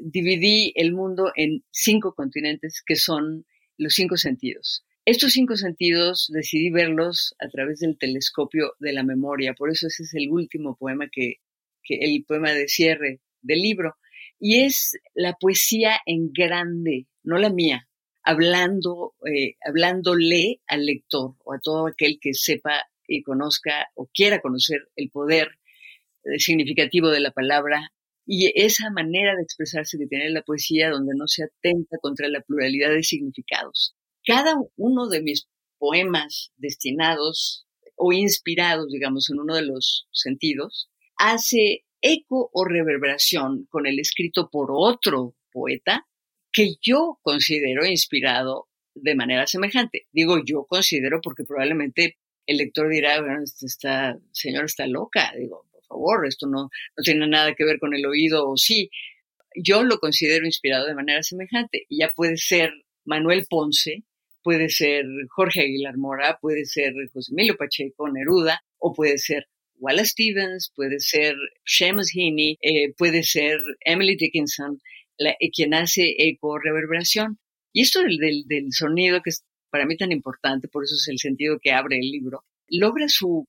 [0.02, 3.46] dividí el mundo en cinco continentes que son
[3.78, 4.84] los cinco sentidos.
[5.06, 10.02] Estos cinco sentidos decidí verlos a través del telescopio de la memoria, por eso ese
[10.02, 11.36] es el último poema que,
[11.82, 13.96] que el poema de cierre del libro.
[14.38, 17.88] Y es la poesía en grande, no la mía,
[18.22, 24.40] hablando, eh, hablándole al lector o a todo aquel que sepa y conozca o quiera
[24.40, 25.58] conocer el poder
[26.24, 27.92] eh, significativo de la palabra
[28.26, 32.40] y esa manera de expresarse que tiene la poesía donde no se atenta contra la
[32.42, 33.96] pluralidad de significados.
[34.24, 41.84] Cada uno de mis poemas destinados o inspirados, digamos, en uno de los sentidos, hace
[42.02, 46.06] eco o reverberación con el escrito por otro poeta
[46.52, 50.06] que yo considero inspirado de manera semejante.
[50.12, 55.32] Digo yo considero porque probablemente el lector dirá, bueno, esta señora está loca.
[55.36, 56.62] Digo, favor, esto no,
[56.96, 58.90] no tiene nada que ver con el oído o sí.
[59.54, 61.86] Yo lo considero inspirado de manera semejante.
[61.88, 62.72] Y ya puede ser
[63.04, 64.04] Manuel Ponce,
[64.42, 70.10] puede ser Jorge Aguilar Mora, puede ser José Emilio Pacheco, Neruda, o puede ser Wallace
[70.10, 71.34] Stevens, puede ser
[71.64, 74.80] Seamus Heaney, eh, puede ser Emily Dickinson,
[75.20, 77.38] eh, quien hace eco reverberación.
[77.72, 81.58] Y esto del, sonido, que es para mí tan importante, por eso es el sentido
[81.62, 83.46] que abre el libro, logra su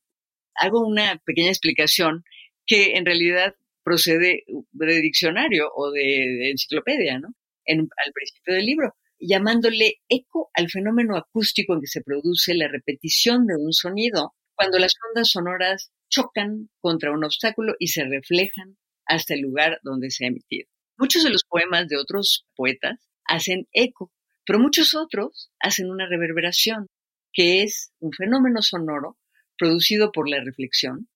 [0.56, 2.24] hago una pequeña explicación
[2.66, 7.30] que en realidad procede de diccionario o de, enciclopedia, ¿no?
[7.68, 13.48] Al principio del libro, llamándole eco al fenómeno acústico en que se produce la repetición
[13.48, 19.34] de un sonido cuando las ondas sonoras chocan contra un obstáculo y se reflejan hasta
[19.34, 20.68] el lugar donde se ha emitido.
[21.02, 24.14] Muchos de los poemas de otros poetas hacen eco,
[24.46, 26.90] pero muchos otros hacen una reverberación,
[27.34, 29.18] que es un fenómeno sonoro
[29.58, 31.10] producido por la reflexión,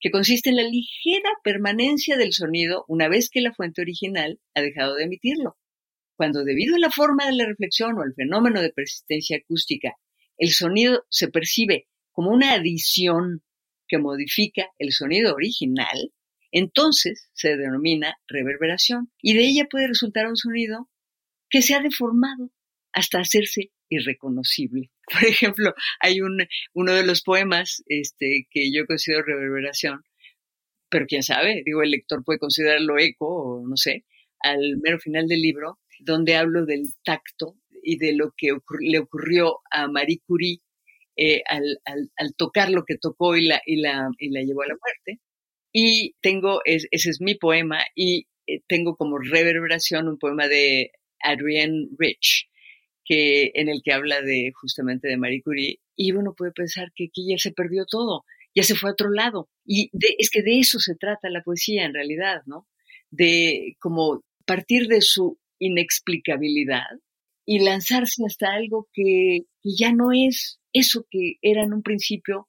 [0.00, 4.60] que consiste en la ligera permanencia del sonido una vez que la fuente original ha
[4.60, 5.56] dejado de emitirlo.
[6.14, 9.94] Cuando debido a la forma de la reflexión o al fenómeno de persistencia acústica,
[10.36, 13.42] el sonido se percibe como una adición
[13.88, 16.12] que modifica el sonido original,
[16.52, 20.88] entonces se denomina reverberación y de ella puede resultar un sonido
[21.50, 22.50] que se ha deformado
[22.92, 24.90] hasta hacerse irreconocible.
[25.12, 30.02] Por ejemplo, hay un, uno de los poemas este, que yo considero reverberación,
[30.88, 34.04] pero quién sabe, digo, el lector puede considerarlo eco o no sé,
[34.40, 39.60] al mero final del libro, donde hablo del tacto y de lo que le ocurrió
[39.70, 40.60] a Marie Curie
[41.16, 44.68] eh, al, al, tocar lo que tocó y la, y la, y la llevó a
[44.68, 45.20] la muerte.
[45.72, 51.88] Y tengo, ese es mi poema, y eh, tengo como reverberación un poema de Adrienne
[51.98, 52.48] Rich,
[53.04, 55.80] que, en el que habla de justamente de Marie Curie.
[55.96, 59.10] Y uno puede pensar que aquí ya se perdió todo, ya se fue a otro
[59.10, 59.48] lado.
[59.64, 62.68] Y es que de eso se trata la poesía en realidad, ¿no?
[63.10, 66.86] De como partir de su inexplicabilidad
[67.44, 72.48] y lanzarse hasta algo que, ya no es eso que era en un principio,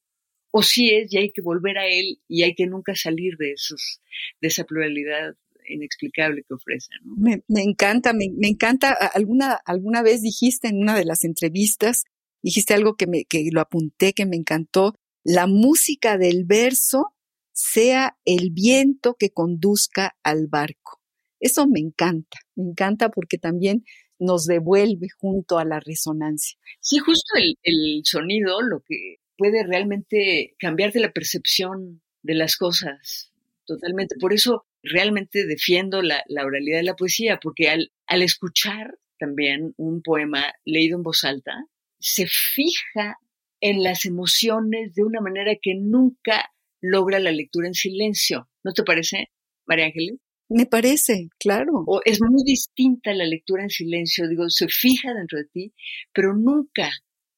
[0.56, 3.54] o sí es, y hay que volver a él, y hay que nunca salir de,
[3.54, 4.00] esos,
[4.40, 5.36] de esa pluralidad
[5.68, 6.90] inexplicable que ofrece.
[7.04, 8.94] Me, encanta, me, encanta.
[8.94, 12.04] Alguna, alguna vez dijiste en una de las entrevistas,
[12.44, 17.16] dijiste algo que, me, que lo apunté, que me encantó, la música del verso
[17.52, 21.02] sea el viento que conduzca al barco.
[21.40, 23.86] Eso me encanta, me encanta porque también
[24.20, 26.60] nos devuelve junto a la resonancia.
[26.80, 33.32] Sí, justo el, el sonido lo que puede realmente cambiarte la percepción de las cosas
[33.66, 34.16] totalmente.
[34.20, 39.74] Por eso realmente defiendo la, la oralidad de la poesía, porque al, al, escuchar también
[39.78, 41.66] un poema leído en voz alta,
[42.00, 43.18] se fija
[43.62, 48.50] en las emociones de una manera que nunca logra la lectura en silencio.
[48.64, 49.32] ¿No te parece,
[49.66, 50.16] María Ángeles?
[50.50, 51.84] Me parece, claro.
[51.88, 55.74] O es muy distinta la lectura en silencio, digo, se fija dentro de ti,
[56.14, 56.92] pero nunca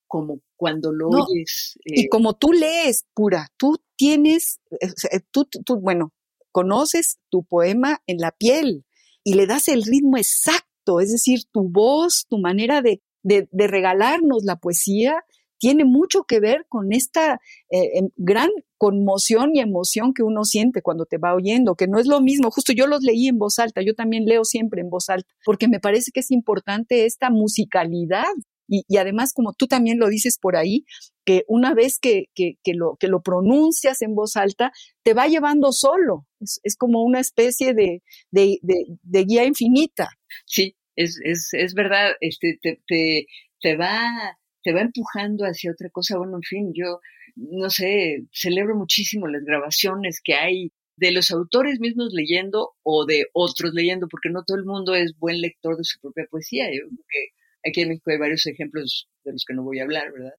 [0.07, 1.77] como cuando lo oyes.
[1.83, 6.13] y eh, como tú lees, pura, tú tienes, eh, tú, tú, bueno,
[6.51, 8.85] conoces tu poema en la piel
[9.23, 13.67] y le das el ritmo exacto, es decir, tu voz, tu manera de, de, de
[13.67, 15.23] regalarnos la poesía
[15.57, 20.81] tiene mucho que ver con esta eh, em, gran conmoción y emoción que uno siente
[20.81, 23.59] cuando te va oyendo, que no es lo mismo, justo yo los leí en voz
[23.59, 27.29] alta, yo también leo siempre en voz alta, porque me parece que es importante esta
[27.29, 28.25] musicalidad.
[28.67, 30.85] Y, además, como tú también lo dices por ahí,
[31.23, 34.71] que una vez que, que, lo, que lo pronuncias en voz alta,
[35.03, 36.27] te va llevando solo.
[36.39, 38.01] Es, como una especie de,
[38.31, 40.09] de, de, guía infinita.
[40.45, 43.27] Sí, es, es, es verdad, este, te, te,
[43.59, 46.17] te va te va empujando hacia otra cosa.
[46.17, 46.99] Bueno, en fin, yo,
[47.35, 53.27] no sé, celebro muchísimo las grabaciones que hay de los autores mismos leyendo o de
[53.33, 56.65] otros leyendo, porque no todo el mundo es buen lector de su propia poesía.
[56.71, 57.27] Yo que
[57.65, 60.33] aquí en México hay varios ejemplos de los que no voy a hablar, ¿verdad?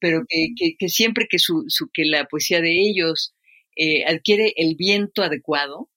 [0.00, 3.34] Pero que, que, siempre que, su, su, que la poesía de ellos
[3.76, 5.88] eh, adquiere el viento adecuado,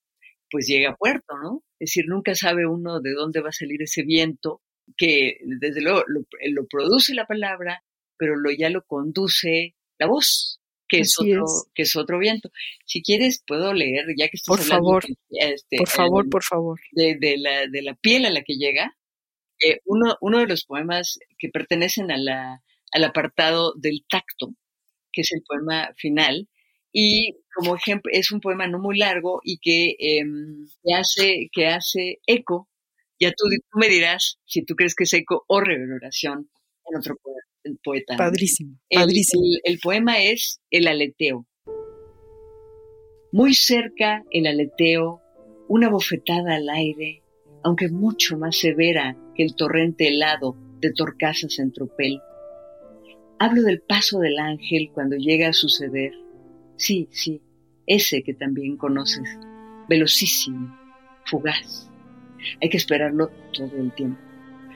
[0.51, 1.63] pues llega a puerto, ¿no?
[1.79, 4.61] Es decir, nunca sabe uno de dónde va a salir ese viento
[4.95, 7.83] que desde luego lo, produce la palabra,
[8.17, 12.51] pero lo, ya lo conduce la voz, que es, otro, que es otro viento.
[12.85, 16.79] Si quieres, puedo leer, ya que estás por favor, este, por favor, por favor.
[16.91, 18.95] De, de, la, de la piel a la que llega,
[19.59, 24.53] eh, uno, uno de los poemas que pertenecen a la, al apartado del tacto,
[25.11, 26.49] que es el poema final,
[26.91, 31.67] y como ejemplo es un poema no muy largo y que, em, que, hace, que
[31.67, 32.69] hace eco
[33.19, 36.49] ya tú, me dirás si tú crees que es eco o reverberación
[36.87, 37.15] en otro
[37.83, 38.15] poeta.
[38.17, 39.43] Padrísimo, padrísimo.
[39.63, 41.47] El, poema es El aleteo.
[43.31, 45.21] Muy cerca el aleteo,
[45.67, 47.23] una bofetada al aire,
[47.65, 52.21] aunque mucho más severa que el torrente helado de Torcasas en tropel.
[53.39, 56.13] Hablo del paso del ángel cuando llega a suceder.
[56.77, 57.41] Sí, sí,
[57.85, 59.27] ese que también conoces,
[59.89, 60.77] velocísimo,
[61.25, 61.89] fugaz
[62.61, 64.19] hay que esperarlo todo el tiempo.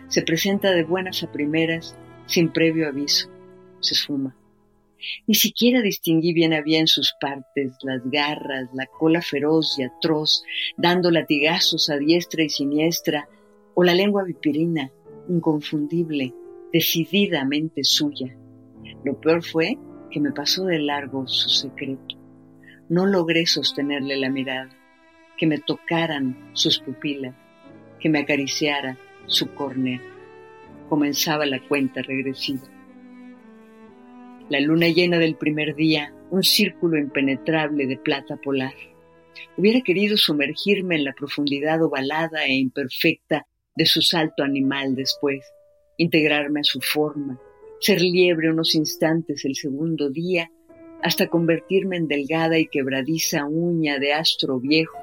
[0.08, 3.30] Se presenta de buenas a primeras, sin previo aviso.
[3.80, 4.36] Se esfuma.
[5.28, 10.43] Ni siquiera distinguí bien a bien sus partes, las garras, la cola feroz y atroz,
[10.78, 13.28] dando latigazos a diestra y siniestra,
[13.76, 14.91] o la lengua vipirina,
[15.30, 16.34] inconfundible,
[16.74, 18.36] decididamente suya.
[19.04, 19.78] Lo peor fue
[20.12, 22.18] que me pasó de largo su secreto.
[22.89, 24.70] No logré sostenerle la mirada,
[25.38, 27.36] que me tocaran sus pupilas,
[28.00, 28.97] que me acariciara
[29.28, 30.02] su córnea.
[30.89, 32.64] Comenzaba la cuenta regresiva.
[34.50, 38.74] La luna llena del primer día, un círculo impenetrable de plata polar.
[39.58, 43.45] Hubiera querido sumergirme en la profundidad ovalada e imperfecta
[43.76, 45.45] de su salto animal después,
[45.97, 47.39] integrarme a su forma,
[47.80, 50.50] ser liebre unos instantes el segundo día,
[51.04, 54.97] hasta convertirme en delgada y quebradiza uña de astro viejo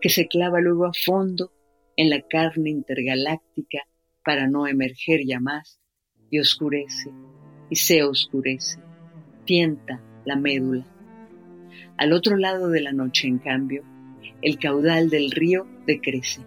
[0.00, 1.52] que se clava luego a fondo
[1.96, 3.80] en la carne intergaláctica
[4.24, 5.78] para no emerger ya más,
[6.30, 7.10] y oscurece,
[7.70, 8.80] y se oscurece,
[9.46, 10.84] tienta la médula.
[11.96, 13.82] Al otro lado de la noche, en cambio,
[14.42, 16.42] el caudal del río decrece.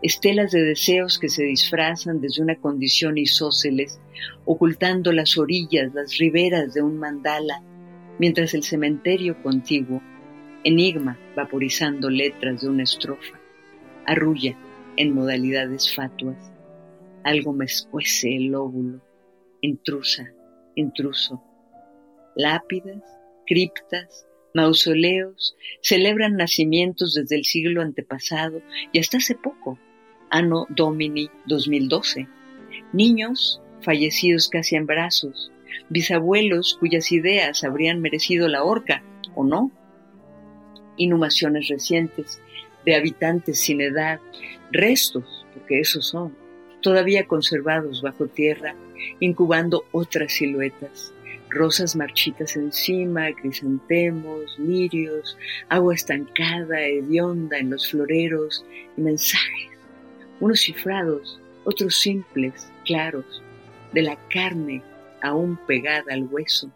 [0.00, 4.00] Estelas de deseos que se disfrazan desde una condición isósceles,
[4.44, 7.62] ocultando las orillas, las riberas de un mandala,
[8.18, 10.00] mientras el cementerio contiguo,
[10.64, 13.38] enigma vaporizando letras de una estrofa,
[14.06, 14.56] arrulla
[14.96, 16.52] en modalidades fatuas.
[17.24, 19.00] Algo me escuece el óvulo,
[19.60, 20.32] intrusa,
[20.76, 21.42] intruso,
[22.38, 23.02] lápidas,
[23.46, 24.24] criptas,
[24.54, 28.62] mausoleos, celebran nacimientos desde el siglo antepasado
[28.92, 29.76] y hasta hace poco,
[30.30, 32.28] Anno Domini 2012.
[32.92, 35.50] Niños fallecidos casi en brazos,
[35.88, 39.02] bisabuelos cuyas ideas habrían merecido la horca,
[39.34, 39.72] o no.
[40.96, 42.40] Inhumaciones recientes
[42.86, 44.20] de habitantes sin edad,
[44.70, 46.36] restos, porque esos son,
[46.82, 48.76] todavía conservados bajo tierra,
[49.18, 51.12] incubando otras siluetas
[51.50, 55.36] rosas marchitas encima, crisantemos, lirios,
[55.68, 58.64] agua estancada, hedionda en los floreros
[58.96, 59.70] y mensajes,
[60.40, 63.42] unos cifrados, otros simples, claros,
[63.92, 64.82] de la carne
[65.22, 66.70] aún pegada al hueso,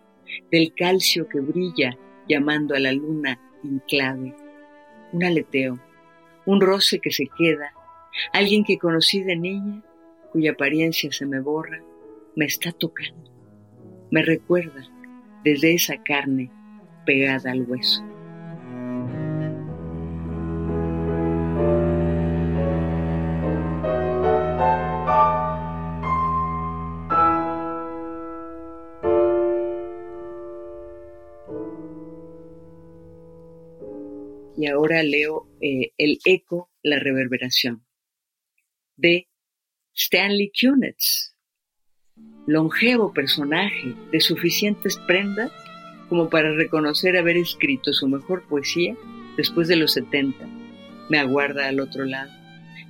[0.50, 1.96] del calcio que brilla
[2.28, 4.34] llamando a la luna en clave,
[5.12, 5.78] un aleteo,
[6.46, 7.72] un roce que se queda,
[8.32, 9.82] alguien que conocí de niña,
[10.32, 11.82] cuya apariencia se me borra,
[12.34, 13.31] me está tocando
[14.12, 14.86] me recuerda
[15.42, 16.50] desde esa carne
[17.06, 18.04] pegada al hueso.
[34.58, 37.86] Y ahora leo eh, El eco, la reverberación
[38.96, 39.30] de
[39.94, 41.31] Stanley Kunitz
[42.46, 45.52] longevo personaje de suficientes prendas
[46.08, 48.96] como para reconocer haber escrito su mejor poesía
[49.36, 50.46] después de los 70.
[51.08, 52.30] Me aguarda al otro lado.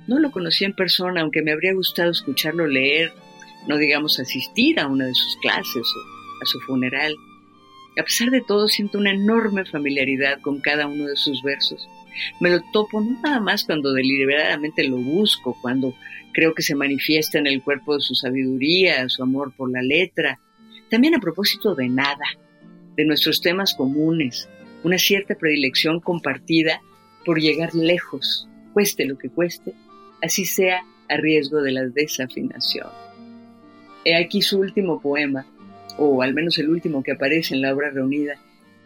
[0.07, 3.13] No lo conocí en persona, aunque me habría gustado escucharlo leer,
[3.67, 7.15] no digamos asistir a una de sus clases o a su funeral.
[7.97, 11.87] A pesar de todo, siento una enorme familiaridad con cada uno de sus versos.
[12.39, 15.93] Me lo topo no nada más cuando deliberadamente lo busco, cuando
[16.33, 20.39] creo que se manifiesta en el cuerpo de su sabiduría, su amor por la letra.
[20.89, 22.25] También a propósito de nada,
[22.95, 24.49] de nuestros temas comunes,
[24.83, 26.81] una cierta predilección compartida
[27.25, 29.73] por llegar lejos, cueste lo que cueste,
[30.21, 32.87] así sea a riesgo de la desafinación.
[34.05, 35.45] He aquí su último poema,
[35.97, 38.35] o al menos el último que aparece en la obra reunida,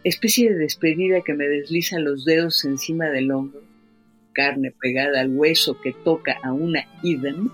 [0.08, 3.68] especie de despedida que me desliza los dedos encima del hombro
[4.38, 7.50] carne pegada al hueso que toca a una idem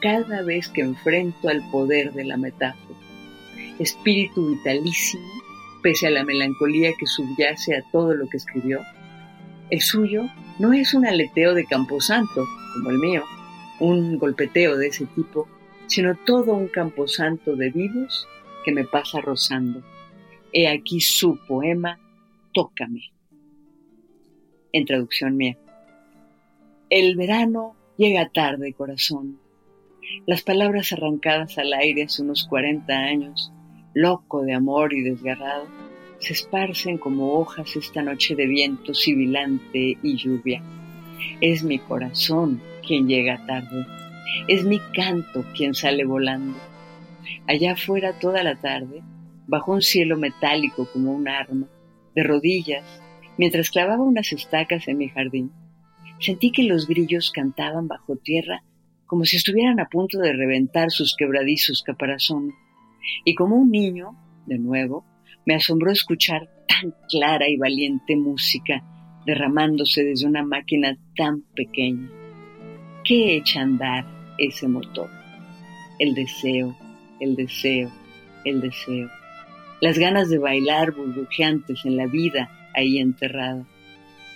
[0.00, 2.98] cada vez que enfrento al poder de la metáfora.
[3.78, 5.28] Espíritu vitalísimo,
[5.80, 8.80] pese a la melancolía que subyace a todo lo que escribió.
[9.70, 10.28] El suyo
[10.58, 13.22] no es un aleteo de camposanto, como el mío,
[13.78, 15.48] un golpeteo de ese tipo,
[15.86, 18.26] sino todo un camposanto de vivos
[18.64, 19.84] que me pasa rozando.
[20.52, 21.98] He aquí su poema,
[22.52, 23.12] Tócame.
[24.72, 25.56] En traducción mía.
[26.90, 29.38] El verano llega tarde, corazón.
[30.26, 33.52] Las palabras arrancadas al aire hace unos 40 años,
[33.92, 35.66] loco de amor y desgarrado,
[36.18, 40.62] se esparcen como hojas esta noche de viento sibilante y lluvia.
[41.40, 43.86] Es mi corazón quien llega tarde,
[44.48, 46.58] es mi canto quien sale volando.
[47.46, 49.02] Allá afuera toda la tarde,
[49.48, 51.66] bajo un cielo metálico como un arma,
[52.14, 52.84] de rodillas,
[53.36, 55.50] mientras clavaba unas estacas en mi jardín,
[56.20, 58.62] Sentí que los grillos cantaban bajo tierra
[59.06, 62.54] como si estuvieran a punto de reventar sus quebradizos caparazones.
[63.24, 65.04] Y como un niño, de nuevo,
[65.46, 68.84] Me asombró escuchar tan clara y valiente música
[69.24, 72.10] derramándose desde una máquina tan pequeña.
[73.02, 75.08] ¿Qué echa a andar ese motor?
[75.98, 76.76] El deseo,
[77.18, 77.90] el deseo,
[78.44, 79.08] el deseo.
[79.80, 83.64] Las ganas de bailar burbujeantes en la vida ahí enterrada.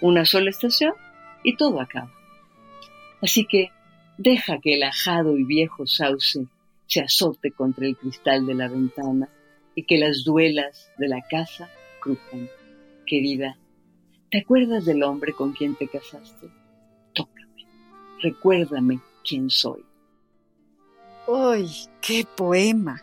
[0.00, 0.94] Una sola estación
[1.42, 2.12] y todo acaba.
[3.20, 3.70] Así que
[4.18, 6.46] deja que el ajado y viejo sauce
[6.86, 9.28] se azote contra el cristal de la ventana
[9.74, 11.68] y que las duelas de la casa
[12.00, 12.48] crujan.
[13.06, 13.56] Querida,
[14.30, 16.48] ¿te acuerdas del hombre con quien te casaste?
[17.14, 17.66] Tócame,
[18.20, 19.84] recuérdame quién soy.
[21.28, 21.66] ¡Ay,
[22.00, 23.00] qué poema!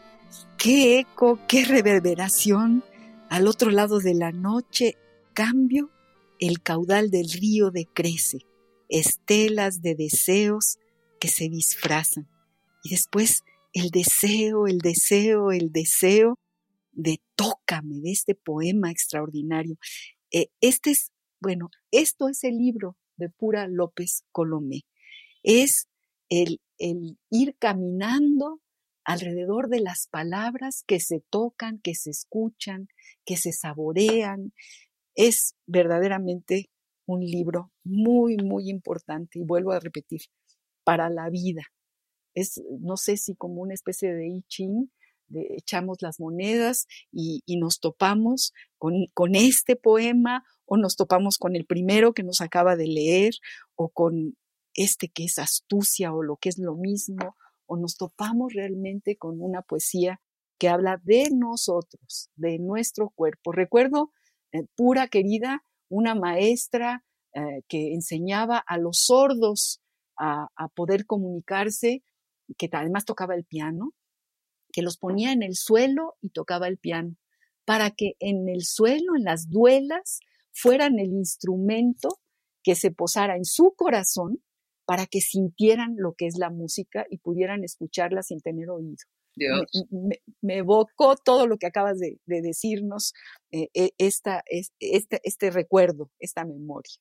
[0.62, 2.84] ¡Qué eco, qué reverberación!
[3.30, 4.98] Al otro lado de la noche,
[5.34, 5.90] cambio,
[6.38, 8.40] el caudal del río decrece,
[8.90, 10.78] estelas de deseos
[11.18, 12.28] que se disfrazan.
[12.84, 16.38] Y después el deseo, el deseo, el deseo
[16.92, 19.78] de Tócame, de este poema extraordinario.
[20.30, 24.82] Eh, este es, bueno, esto es el libro de Pura López Colomé.
[25.42, 25.88] Es
[26.28, 28.60] el, el ir caminando
[29.10, 32.90] alrededor de las palabras que se tocan, que se escuchan,
[33.26, 34.54] que se saborean.
[35.16, 36.70] Es verdaderamente
[37.08, 40.22] un libro muy, muy importante y vuelvo a repetir,
[40.84, 41.64] para la vida.
[42.36, 44.92] Es, no sé si como una especie de I Ching,
[45.32, 51.66] echamos las monedas y, nos topamos con, con, este poema o nos topamos con el
[51.66, 53.34] primero que nos acaba de leer
[53.74, 54.38] o con
[54.76, 57.36] este que es astucia o lo que es lo mismo
[57.70, 60.20] o nos topamos realmente con una poesía
[60.58, 63.52] que habla de nosotros, de nuestro cuerpo.
[63.52, 64.12] Recuerdo,
[64.52, 69.82] eh, pura querida, una maestra eh, que enseñaba a los sordos
[70.18, 72.04] a, poder comunicarse,
[72.58, 73.94] que además tocaba el piano,
[74.74, 77.16] que los ponía en el suelo y tocaba el piano,
[77.64, 80.20] para que en el suelo, en las duelas,
[80.52, 82.20] fueran el instrumento
[82.64, 84.44] que se posara en su corazón
[84.90, 88.98] para que sintieran lo que es la música y pudieran escucharla sin tener oído.
[90.42, 93.14] Me, evocó todo lo que acabas de, decirnos,
[93.52, 96.96] eh, eh, esta, este, este recuerdo, esta memoria.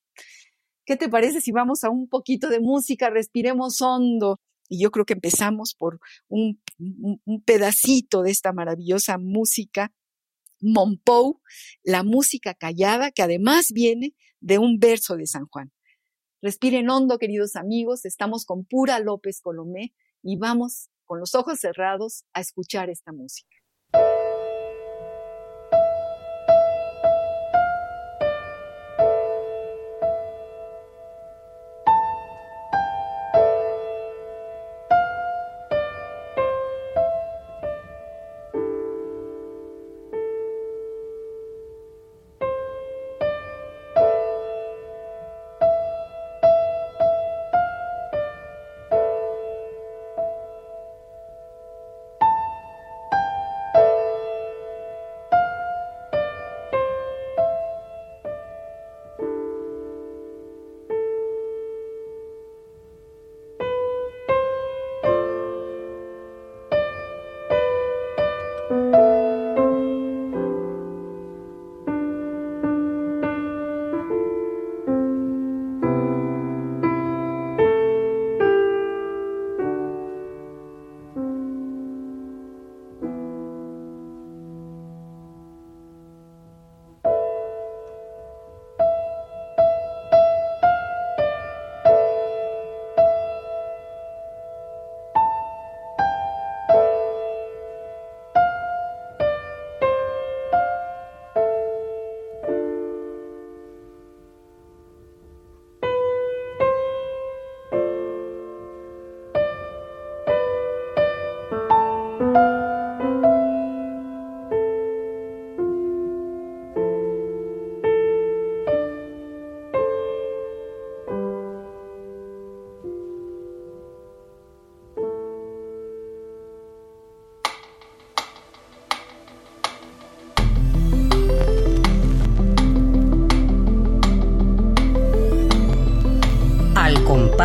[0.84, 3.08] ¿Qué te parece si vamos a un poquito de música?
[3.08, 4.38] Respiremos hondo.
[4.68, 6.60] Y yo creo que empezamos por un,
[7.46, 9.94] pedacito de esta maravillosa música,
[10.60, 11.40] Monpou,
[11.82, 15.72] la música callada, que además viene de un verso de San Juan.
[16.40, 22.26] Respiren hondo, queridos amigos, estamos con Pura López Colomé y vamos con los ojos cerrados
[22.32, 23.57] a escuchar esta música.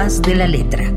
[0.03, 0.93] De la letra.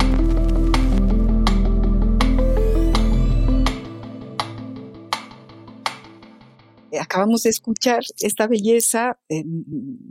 [6.90, 9.64] Eh, acabamos de escuchar esta belleza en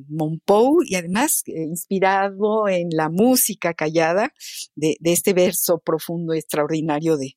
[0.07, 4.31] Monpou y además eh, inspirado en la música callada
[4.75, 7.35] de, este verso profundo, extraordinario de,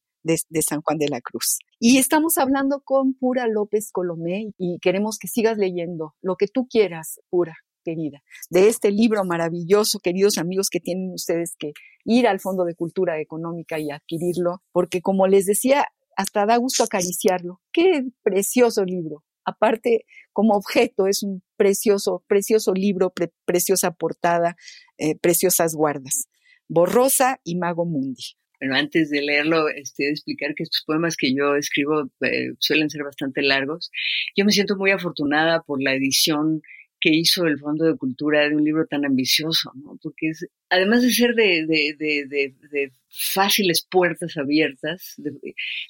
[0.62, 1.58] San Juan de la Cruz.
[1.80, 6.68] Y estamos hablando con Pura López Colomé y queremos que sigas leyendo lo que tú
[6.68, 7.56] quieras, Pura,
[7.88, 11.72] querida, de este libro maravilloso, queridos amigos, que tienen ustedes que
[12.04, 15.86] ir al Fondo de Cultura Económica y adquirirlo, porque como les decía,
[16.16, 17.60] hasta da gusto acariciarlo.
[17.72, 19.24] Qué precioso libro.
[19.44, 23.14] Aparte, como objeto, es un precioso, precioso libro,
[23.46, 24.56] preciosa portada,
[24.98, 26.28] eh, preciosas guardas.
[26.68, 28.36] Borrosa y Mago Mundi.
[28.60, 33.04] Bueno, antes de leerlo, este, explicar que estos poemas que yo escribo eh, suelen ser
[33.04, 33.90] bastante largos.
[34.36, 36.60] Yo me siento muy afortunada por la edición
[37.00, 39.98] que hizo el Fondo de Cultura de un libro tan ambicioso, ¿no?
[40.02, 45.32] Porque es, además de ser de, de, de, de fáciles puertas abiertas de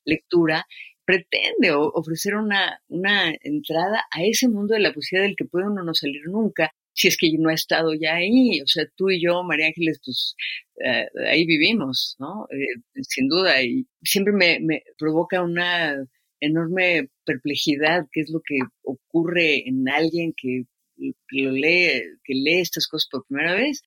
[0.04, 0.66] lectura,
[1.04, 5.82] pretende ofrecer una, una entrada a ese mundo de la poesía del que puede uno
[5.82, 8.60] no salir nunca, si es que no ha estado ya ahí.
[8.60, 10.36] O sea, tú y yo, María Ángeles, pues
[10.84, 12.46] eh, ahí vivimos, ¿no?
[12.50, 13.62] Eh, sin duda.
[13.62, 15.96] Y siempre me, me provoca una
[16.40, 20.64] enorme perplejidad, qué es lo que ocurre en alguien que
[20.98, 23.82] lo lee, que lee estas cosas por primera vez.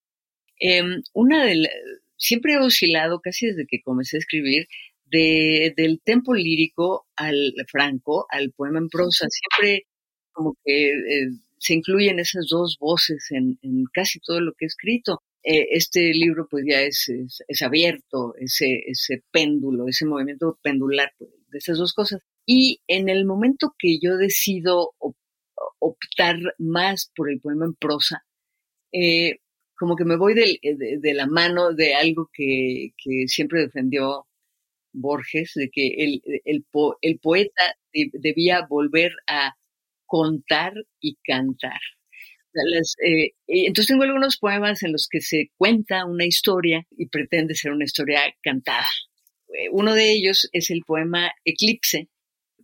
[0.60, 1.68] Em, una de
[2.18, 4.68] siempre he oscilado casi desde que comencé a escribir
[5.06, 9.28] de, del tempo lírico al franco, al poema en prosa.
[9.30, 9.88] Siempre
[10.32, 14.68] como que eh, se incluyen esas dos voces en, en, casi todo lo que he
[14.68, 15.22] escrito.
[15.44, 17.12] Eh, este libro pues ya es,
[17.48, 22.22] es, abierto, ese, ese péndulo, ese movimiento pendular pues, de esas dos cosas.
[22.46, 24.94] Y en el momento que yo decido
[25.80, 28.26] optar más por el poema en prosa,
[28.92, 29.40] eh,
[29.76, 34.28] como que me voy de, de, la mano de algo que, que, siempre defendió
[34.94, 36.66] Borges, de que el, el,
[37.02, 39.56] el poeta debía volver a
[40.06, 41.80] contar y cantar.
[43.04, 47.72] Eh, entonces tengo algunos poemas en los que se cuenta una historia y pretende ser
[47.72, 48.88] una historia cantada.
[49.48, 52.10] Eh, uno de ellos es el poema Eclipse,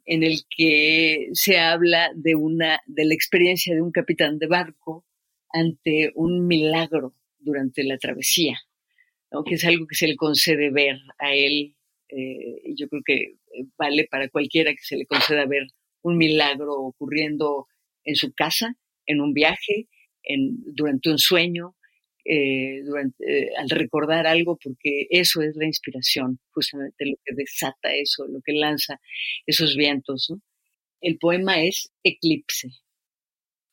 [0.07, 5.05] en el que se habla de una de la experiencia de un capitán de barco
[5.49, 8.57] ante un milagro durante la travesía,
[9.45, 11.75] que es algo que se le concede ver a él.
[12.07, 13.35] Eh, yo creo que
[13.77, 15.67] vale para cualquiera que se le conceda ver
[16.03, 17.67] un milagro ocurriendo
[18.05, 19.89] en su casa, en un viaje,
[20.23, 21.75] en, durante un sueño,
[22.29, 28.27] eh, durante, al recordar algo, porque eso es la inspiración, justamente lo que desata eso,
[28.27, 28.99] lo que lanza
[29.45, 30.33] esos vientos.
[30.99, 32.69] El poema es Eclipse,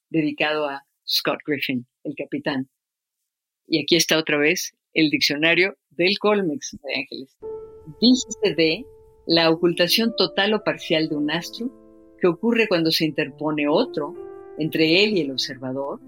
[0.08, 2.68] dedicado a Scott Griffin, el capitán.
[3.66, 7.36] Y aquí está otra vez el diccionario del Colmex de Ángeles.
[8.00, 8.84] Dice de
[9.26, 11.70] la ocultación total o parcial de un astro
[12.20, 14.14] que ocurre cuando se interpone otro
[14.58, 16.00] entre él y el observador,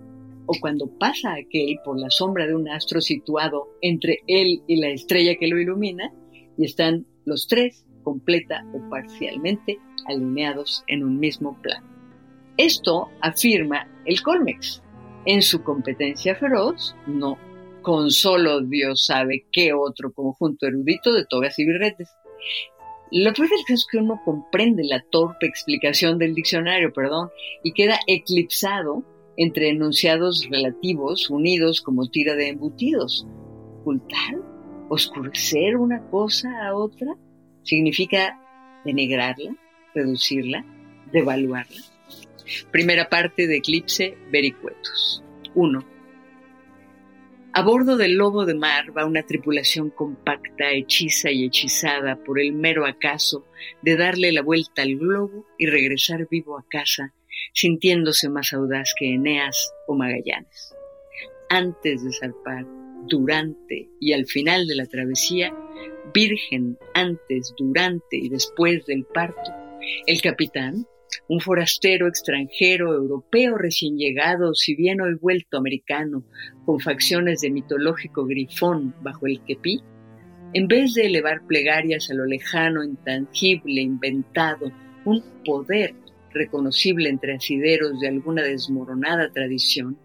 [0.46, 4.88] o cuando pasa aquel por la sombra de un astro situado entre él y la
[4.88, 6.12] estrella que lo ilumina,
[6.56, 11.86] y están los tres completa o parcialmente alineados en un mismo plano.
[12.56, 14.82] Esto afirma el Colmex.
[15.26, 17.36] En su competencia feroz, no,
[17.82, 22.08] con solo Dios sabe qué otro conjunto erudito de togas y birretes.
[23.10, 27.30] Lo peor es que uno comprende la torpe explicación del diccionario, perdón,
[27.62, 29.04] y queda eclipsado
[29.36, 33.26] entre enunciados relativos unidos como tira de embutidos.
[33.80, 34.36] Ocultar,
[34.88, 37.16] oscurecer una cosa a otra,
[37.62, 38.40] significa
[38.84, 39.56] denigrarla,
[39.94, 40.64] reducirla,
[41.12, 41.82] devaluarla.
[42.70, 45.22] Primera parte de Eclipse Vericuetos.
[45.54, 45.96] 1.
[47.52, 52.52] A bordo del lobo de mar va una tripulación compacta, hechiza y hechizada por el
[52.52, 53.46] mero acaso
[53.80, 57.14] de darle la vuelta al globo y regresar vivo a casa,
[57.56, 60.74] sintiéndose más audaz que Eneas o Magallanes.
[61.48, 62.66] Antes de zarpar,
[63.08, 65.54] durante y al final de la travesía,
[66.12, 69.52] virgen antes, durante y después del parto,
[70.06, 70.86] el capitán,
[71.28, 76.26] un forastero extranjero, europeo recién llegado, si bien hoy vuelto americano,
[76.66, 79.80] con facciones de mitológico grifón bajo el quepí,
[80.52, 84.70] en vez de elevar plegarias a lo lejano, intangible, inventado,
[85.04, 85.94] un poder
[86.36, 89.98] reconocible entre asideros de alguna desmoronada tradición,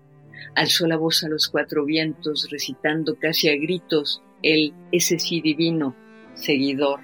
[0.55, 5.95] alzó la voz a los cuatro vientos, recitando casi a gritos el ese sí divino,
[6.33, 7.01] seguidor,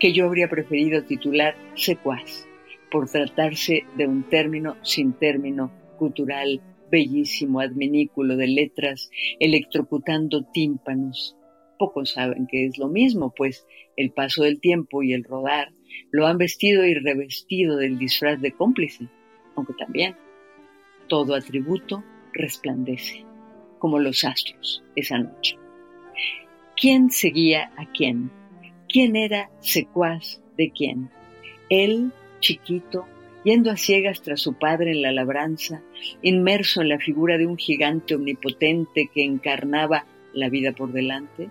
[0.00, 2.46] que yo habría preferido titular secuaz
[2.90, 11.36] por tratarse de un término sin término cultural, bellísimo adminículo de letras, electrocutando tímpanos.
[11.78, 15.72] Pocos saben que es lo mismo, pues el paso del tiempo y el rodar
[16.10, 19.08] lo han vestido y revestido del disfraz de cómplice,
[19.54, 20.16] aunque también
[21.08, 23.24] todo atributo resplandece,
[23.78, 25.56] como los astros esa noche.
[26.76, 28.30] ¿Quién seguía a quién?
[28.88, 31.10] quién era secuaz de quién.
[31.68, 33.06] Él, chiquito,
[33.44, 35.82] yendo a ciegas tras su padre en la labranza,
[36.22, 41.50] inmerso en la figura de un gigante omnipotente que encarnaba la vida por delante,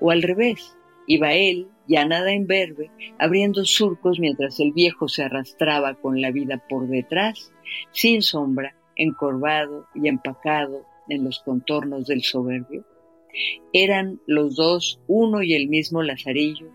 [0.00, 0.76] o al revés,
[1.06, 6.62] iba él, ya nada imberbe, abriendo surcos mientras el viejo se arrastraba con la vida
[6.68, 7.52] por detrás,
[7.90, 12.84] sin sombra, encorvado y empacado en los contornos del soberbio.
[13.72, 16.68] Eran los dos uno y el mismo Lazarillo,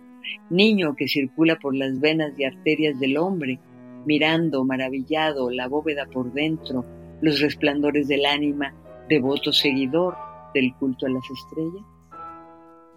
[0.49, 3.59] niño que circula por las venas y arterias del hombre,
[4.05, 6.85] mirando maravillado la bóveda por dentro,
[7.21, 8.75] los resplandores del ánima,
[9.07, 10.15] devoto seguidor
[10.53, 11.85] del culto a las estrellas.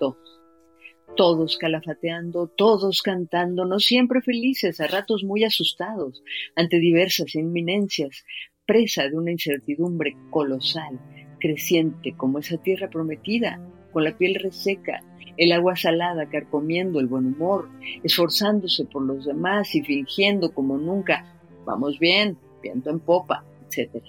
[0.00, 0.37] Dos.
[1.16, 6.22] Todos calafateando, todos cantando, no siempre felices, a ratos muy asustados
[6.54, 8.24] ante diversas inminencias,
[8.66, 11.00] presa de una incertidumbre colosal,
[11.40, 13.60] creciente como esa tierra prometida,
[13.92, 15.02] con la piel reseca,
[15.36, 17.68] el agua salada carcomiendo el buen humor,
[18.02, 21.34] esforzándose por los demás y fingiendo como nunca,
[21.64, 24.02] vamos bien, viento en popa, etc.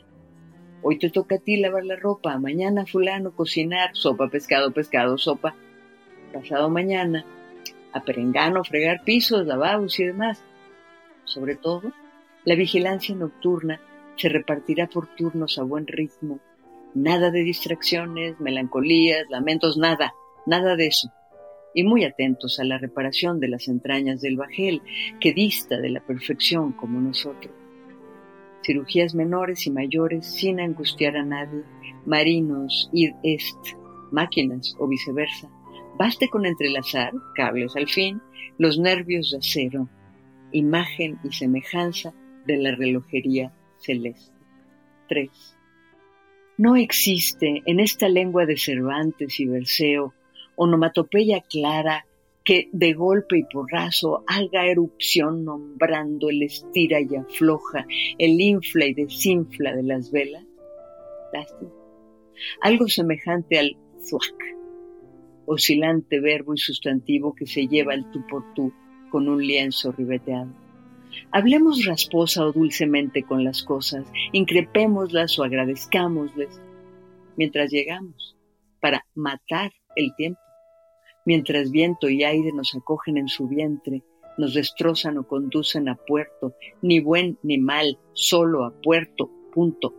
[0.81, 5.55] Hoy te toca a ti lavar la ropa, mañana fulano cocinar, sopa, pescado, pescado, sopa.
[6.33, 7.25] Pasado mañana,
[7.93, 10.43] a perengano, fregar pisos, lavabos y demás.
[11.25, 11.91] Sobre todo,
[12.45, 13.79] la vigilancia nocturna
[14.15, 16.39] se repartirá por turnos a buen ritmo.
[16.93, 20.13] Nada de distracciones, melancolías, lamentos, nada,
[20.45, 21.11] nada de eso
[21.73, 24.81] y muy atentos a la reparación de las entrañas del bajel,
[25.19, 27.53] que dista de la perfección como nosotros.
[28.63, 31.63] Cirugías menores y mayores sin angustiar a nadie,
[32.05, 33.57] marinos, id est,
[34.11, 35.49] máquinas o viceversa.
[35.99, 38.21] Baste con entrelazar, cables al fin,
[38.57, 39.89] los nervios de acero,
[40.53, 42.13] imagen y semejanza
[42.45, 44.31] de la relojería celeste.
[45.09, 45.29] 3.
[46.57, 50.13] No existe en esta lengua de Cervantes y Berceo
[50.55, 52.05] onomatopeya clara
[52.45, 57.85] que de golpe y porrazo haga erupción nombrando el estira y afloja,
[58.17, 60.45] el infla y desinfla de las velas?
[61.33, 61.71] Lástima.
[62.61, 64.58] Algo semejante al zuac,
[65.51, 68.71] oscilante verbo y sustantivo que se lleva el tú por tú
[69.09, 70.53] con un lienzo ribeteado.
[71.31, 76.61] Hablemos rasposa o dulcemente con las cosas, increpémoslas o agradezcámosles
[77.35, 78.37] mientras llegamos
[78.79, 80.39] para matar el tiempo
[81.25, 84.03] mientras viento y aire nos acogen en su vientre,
[84.39, 89.93] nos destrozan o conducen a puerto, ni buen ni mal, solo a puerto, punto.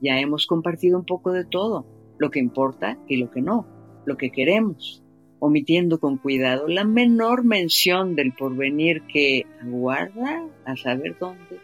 [0.00, 1.86] Ya hemos compartido un poco de todo,
[2.18, 3.68] lo que importa y lo que no,
[4.04, 5.02] lo que queremos,
[5.38, 11.60] omitiendo con cuidado la menor mención del porvenir que aguarda a saber dónde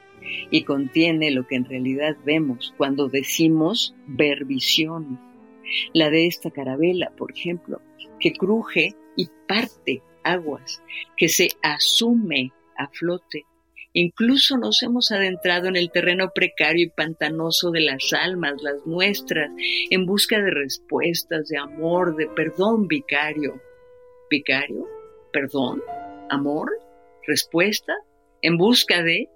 [0.51, 5.21] y contiene lo que en realidad vemos cuando decimos ver visión.
[5.93, 7.81] La de esta carabela, por ejemplo,
[8.19, 10.83] que cruje y parte aguas,
[11.17, 13.47] que se asume a flote.
[13.93, 19.51] Incluso nos hemos adentrado en el terreno precario y pantanoso de las almas, las nuestras,
[19.91, 23.61] en busca de respuestas, de amor, de perdón vicario.
[24.31, 24.87] ¿Vicario?
[25.33, 25.83] ¿Perdón?
[26.31, 26.71] ¿Amor?
[27.27, 27.95] ¿Respuesta?
[28.43, 29.29] ¿En busca de?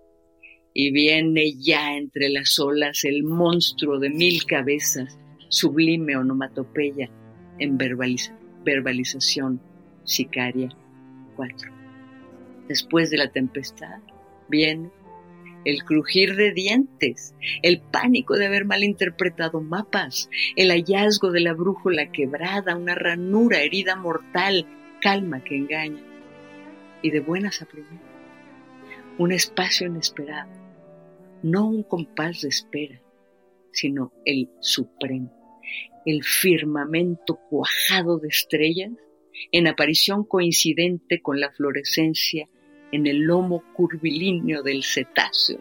[0.75, 7.11] Y viene ya entre las olas el monstruo de mil cabezas, sublime onomatopeya
[7.59, 9.61] en verbalización verbalización
[10.05, 10.69] sicaria
[11.37, 11.71] 4.
[12.69, 14.01] Después de la tempestad
[15.65, 22.11] el crujir de dientes, el pánico de haber malinterpretado mapas, el hallazgo de la brújula
[22.11, 24.67] quebrada, una ranura, herida mortal,
[25.01, 26.03] calma que engaña,
[27.01, 28.01] y de buenas a primeras,
[29.19, 30.51] un espacio inesperado,
[31.43, 33.01] no un compás de espera,
[33.73, 35.43] sino el supremo
[36.05, 38.91] el firmamento cuajado de estrellas
[39.51, 42.49] en aparición coincidente con la fluorescencia
[42.93, 45.61] en el lomo curvilíneo del cetáceo,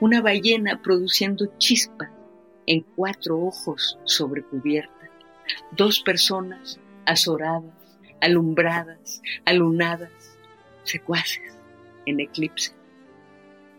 [0.00, 2.10] una ballena produciendo chispas
[2.66, 5.10] en cuatro ojos sobre cubierta,
[5.72, 7.74] dos personas azoradas,
[8.20, 10.38] alumbradas, alunadas,
[10.84, 11.56] secuaces
[12.06, 12.72] en eclipse.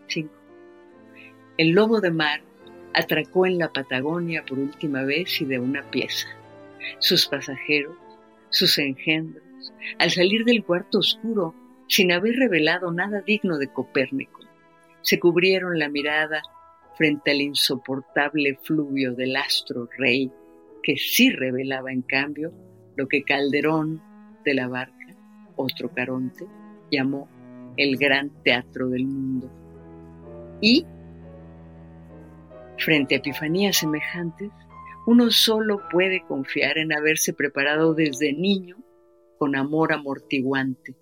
[0.08, 0.30] 5.
[1.58, 2.42] El lobo de mar
[2.94, 6.28] atracó en la Patagonia por última vez y de una pieza.
[6.98, 7.96] Sus pasajeros,
[8.50, 9.44] sus engendros,
[9.98, 11.54] al salir del cuarto oscuro,
[11.92, 14.40] sin haber revelado nada digno de Copérnico,
[15.02, 16.40] se cubrieron la mirada
[16.96, 20.32] frente al insoportable fluvio del astro rey,
[20.82, 22.50] que sí revelaba en cambio
[22.96, 24.00] lo que Calderón
[24.42, 25.14] de la Barca,
[25.56, 26.46] otro Caronte,
[26.90, 27.28] llamó
[27.76, 29.50] el gran teatro del mundo.
[30.62, 30.86] Y
[32.78, 34.50] Frente a epifanías semejantes,
[35.06, 38.78] uno solo puede confiar en haberse preparado desde niño
[39.38, 40.96] con amor amortiguante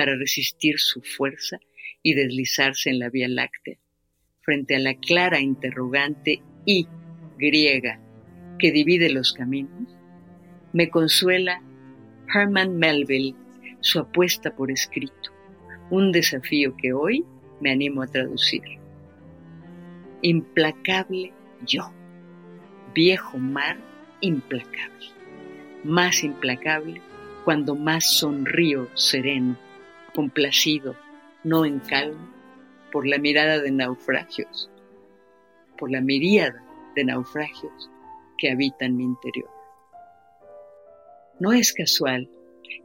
[0.00, 1.58] para resistir su fuerza
[2.02, 3.76] y deslizarse en la Vía Láctea,
[4.40, 6.88] frente a la clara interrogante y
[7.36, 8.00] griega
[8.58, 9.94] que divide los caminos,
[10.72, 11.62] me consuela
[12.34, 13.34] Herman Melville
[13.80, 15.34] su apuesta por escrito,
[15.90, 17.26] un desafío que hoy
[17.60, 18.62] me animo a traducir.
[20.22, 21.30] Implacable
[21.66, 21.92] yo,
[22.94, 23.76] viejo mar
[24.22, 25.08] implacable,
[25.84, 27.02] más implacable
[27.44, 29.58] cuando más sonrío sereno,
[30.12, 30.96] complacido,
[31.44, 32.32] no en calma,
[32.92, 34.70] por la mirada de naufragios,
[35.78, 36.62] por la miríada
[36.94, 37.90] de naufragios
[38.38, 39.50] que habitan mi interior.
[41.38, 42.28] No es casual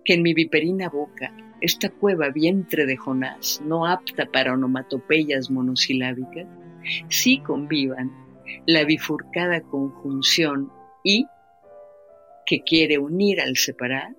[0.04, 6.48] que en mi viperina boca, esta cueva vientre de Jonás, no apta para onomatopeyas monosilábicas,
[7.10, 8.12] sí convivan
[8.66, 10.72] la bifurcada conjunción
[11.04, 11.26] y
[12.46, 14.16] que quiere unir al separar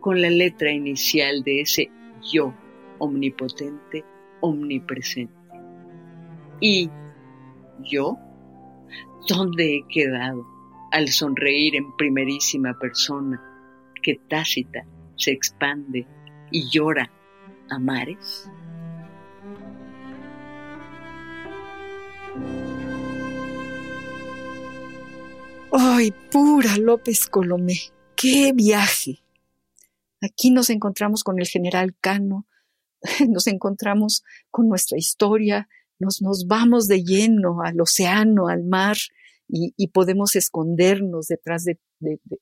[0.00, 1.90] con la letra inicial de ese
[2.32, 2.54] yo
[2.98, 4.04] omnipotente,
[4.40, 5.34] omnipresente.
[6.60, 6.90] Y
[7.80, 8.16] yo,
[9.28, 10.46] ¿dónde he quedado
[10.92, 13.42] al sonreír en primerísima persona
[14.02, 16.06] que tácita se expande
[16.50, 17.10] y llora
[17.68, 18.50] a mares?
[25.72, 27.74] ¡Ay, pura López Colomé!
[28.14, 29.25] ¡Qué viaje!
[30.20, 32.46] Aquí nos encontramos con el general Cano,
[33.28, 38.96] nos encontramos con nuestra historia, nos, vamos de lleno al océano, al mar,
[39.48, 41.78] y, podemos escondernos detrás de,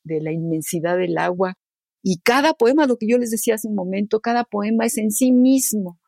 [0.04, 1.54] la inmensidad del agua.
[2.02, 5.10] Y cada poema, lo que yo les decía hace un momento, cada poema es en
[5.10, 6.00] sí mismo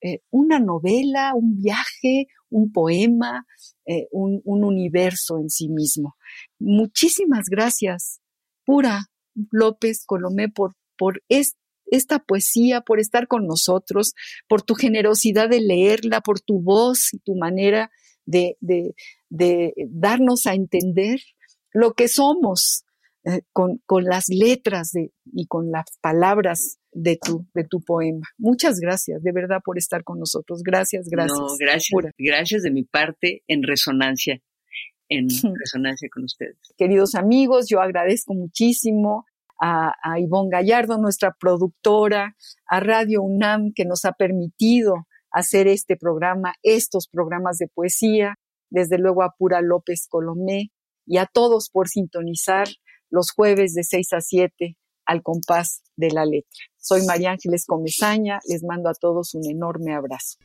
[0.00, 3.44] eh, una novela, un viaje, un poema,
[3.86, 6.16] eh, un, universo en sí mismo.
[6.58, 8.20] Muchísimas gracias,
[8.64, 9.06] Pura
[9.50, 14.14] López Colomé, por, por esta poesía, por estar con nosotros,
[14.48, 17.90] por tu generosidad de leerla, por tu voz y tu manera
[18.24, 18.56] de,
[19.30, 21.20] darnos a entender
[21.72, 22.84] lo que somos
[23.24, 28.26] eh, con, las letras y con las palabras de tu, de tu poema.
[28.38, 30.62] Muchas gracias, de verdad, por estar con nosotros.
[30.62, 31.38] Gracias, gracias.
[31.38, 32.12] No, gracias.
[32.18, 34.40] Gracias de mi parte en resonancia,
[35.08, 35.28] en
[35.60, 36.56] resonancia con ustedes.
[36.78, 39.26] Queridos amigos, yo agradezco muchísimo
[39.60, 42.34] a, a Ivonne Gallardo, nuestra productora,
[42.66, 48.36] a Radio UNAM, que nos ha permitido hacer este programa, estos programas de poesía,
[48.70, 50.70] desde luego a Pura López Colomé
[51.06, 52.68] y a todos por sintonizar
[53.10, 54.76] los jueves de 6 a 7
[55.06, 56.58] al compás de la letra.
[56.76, 60.38] Soy María Ángeles Comezaña, les mando a todos un enorme abrazo.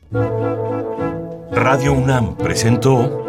[1.50, 3.26] Radio UNAM presentó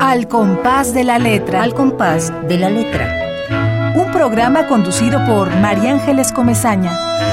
[0.00, 1.62] Al compás de la letra.
[1.62, 3.27] Al compás de la letra.
[4.18, 7.27] Programa conducido por María Ángeles Comezaña.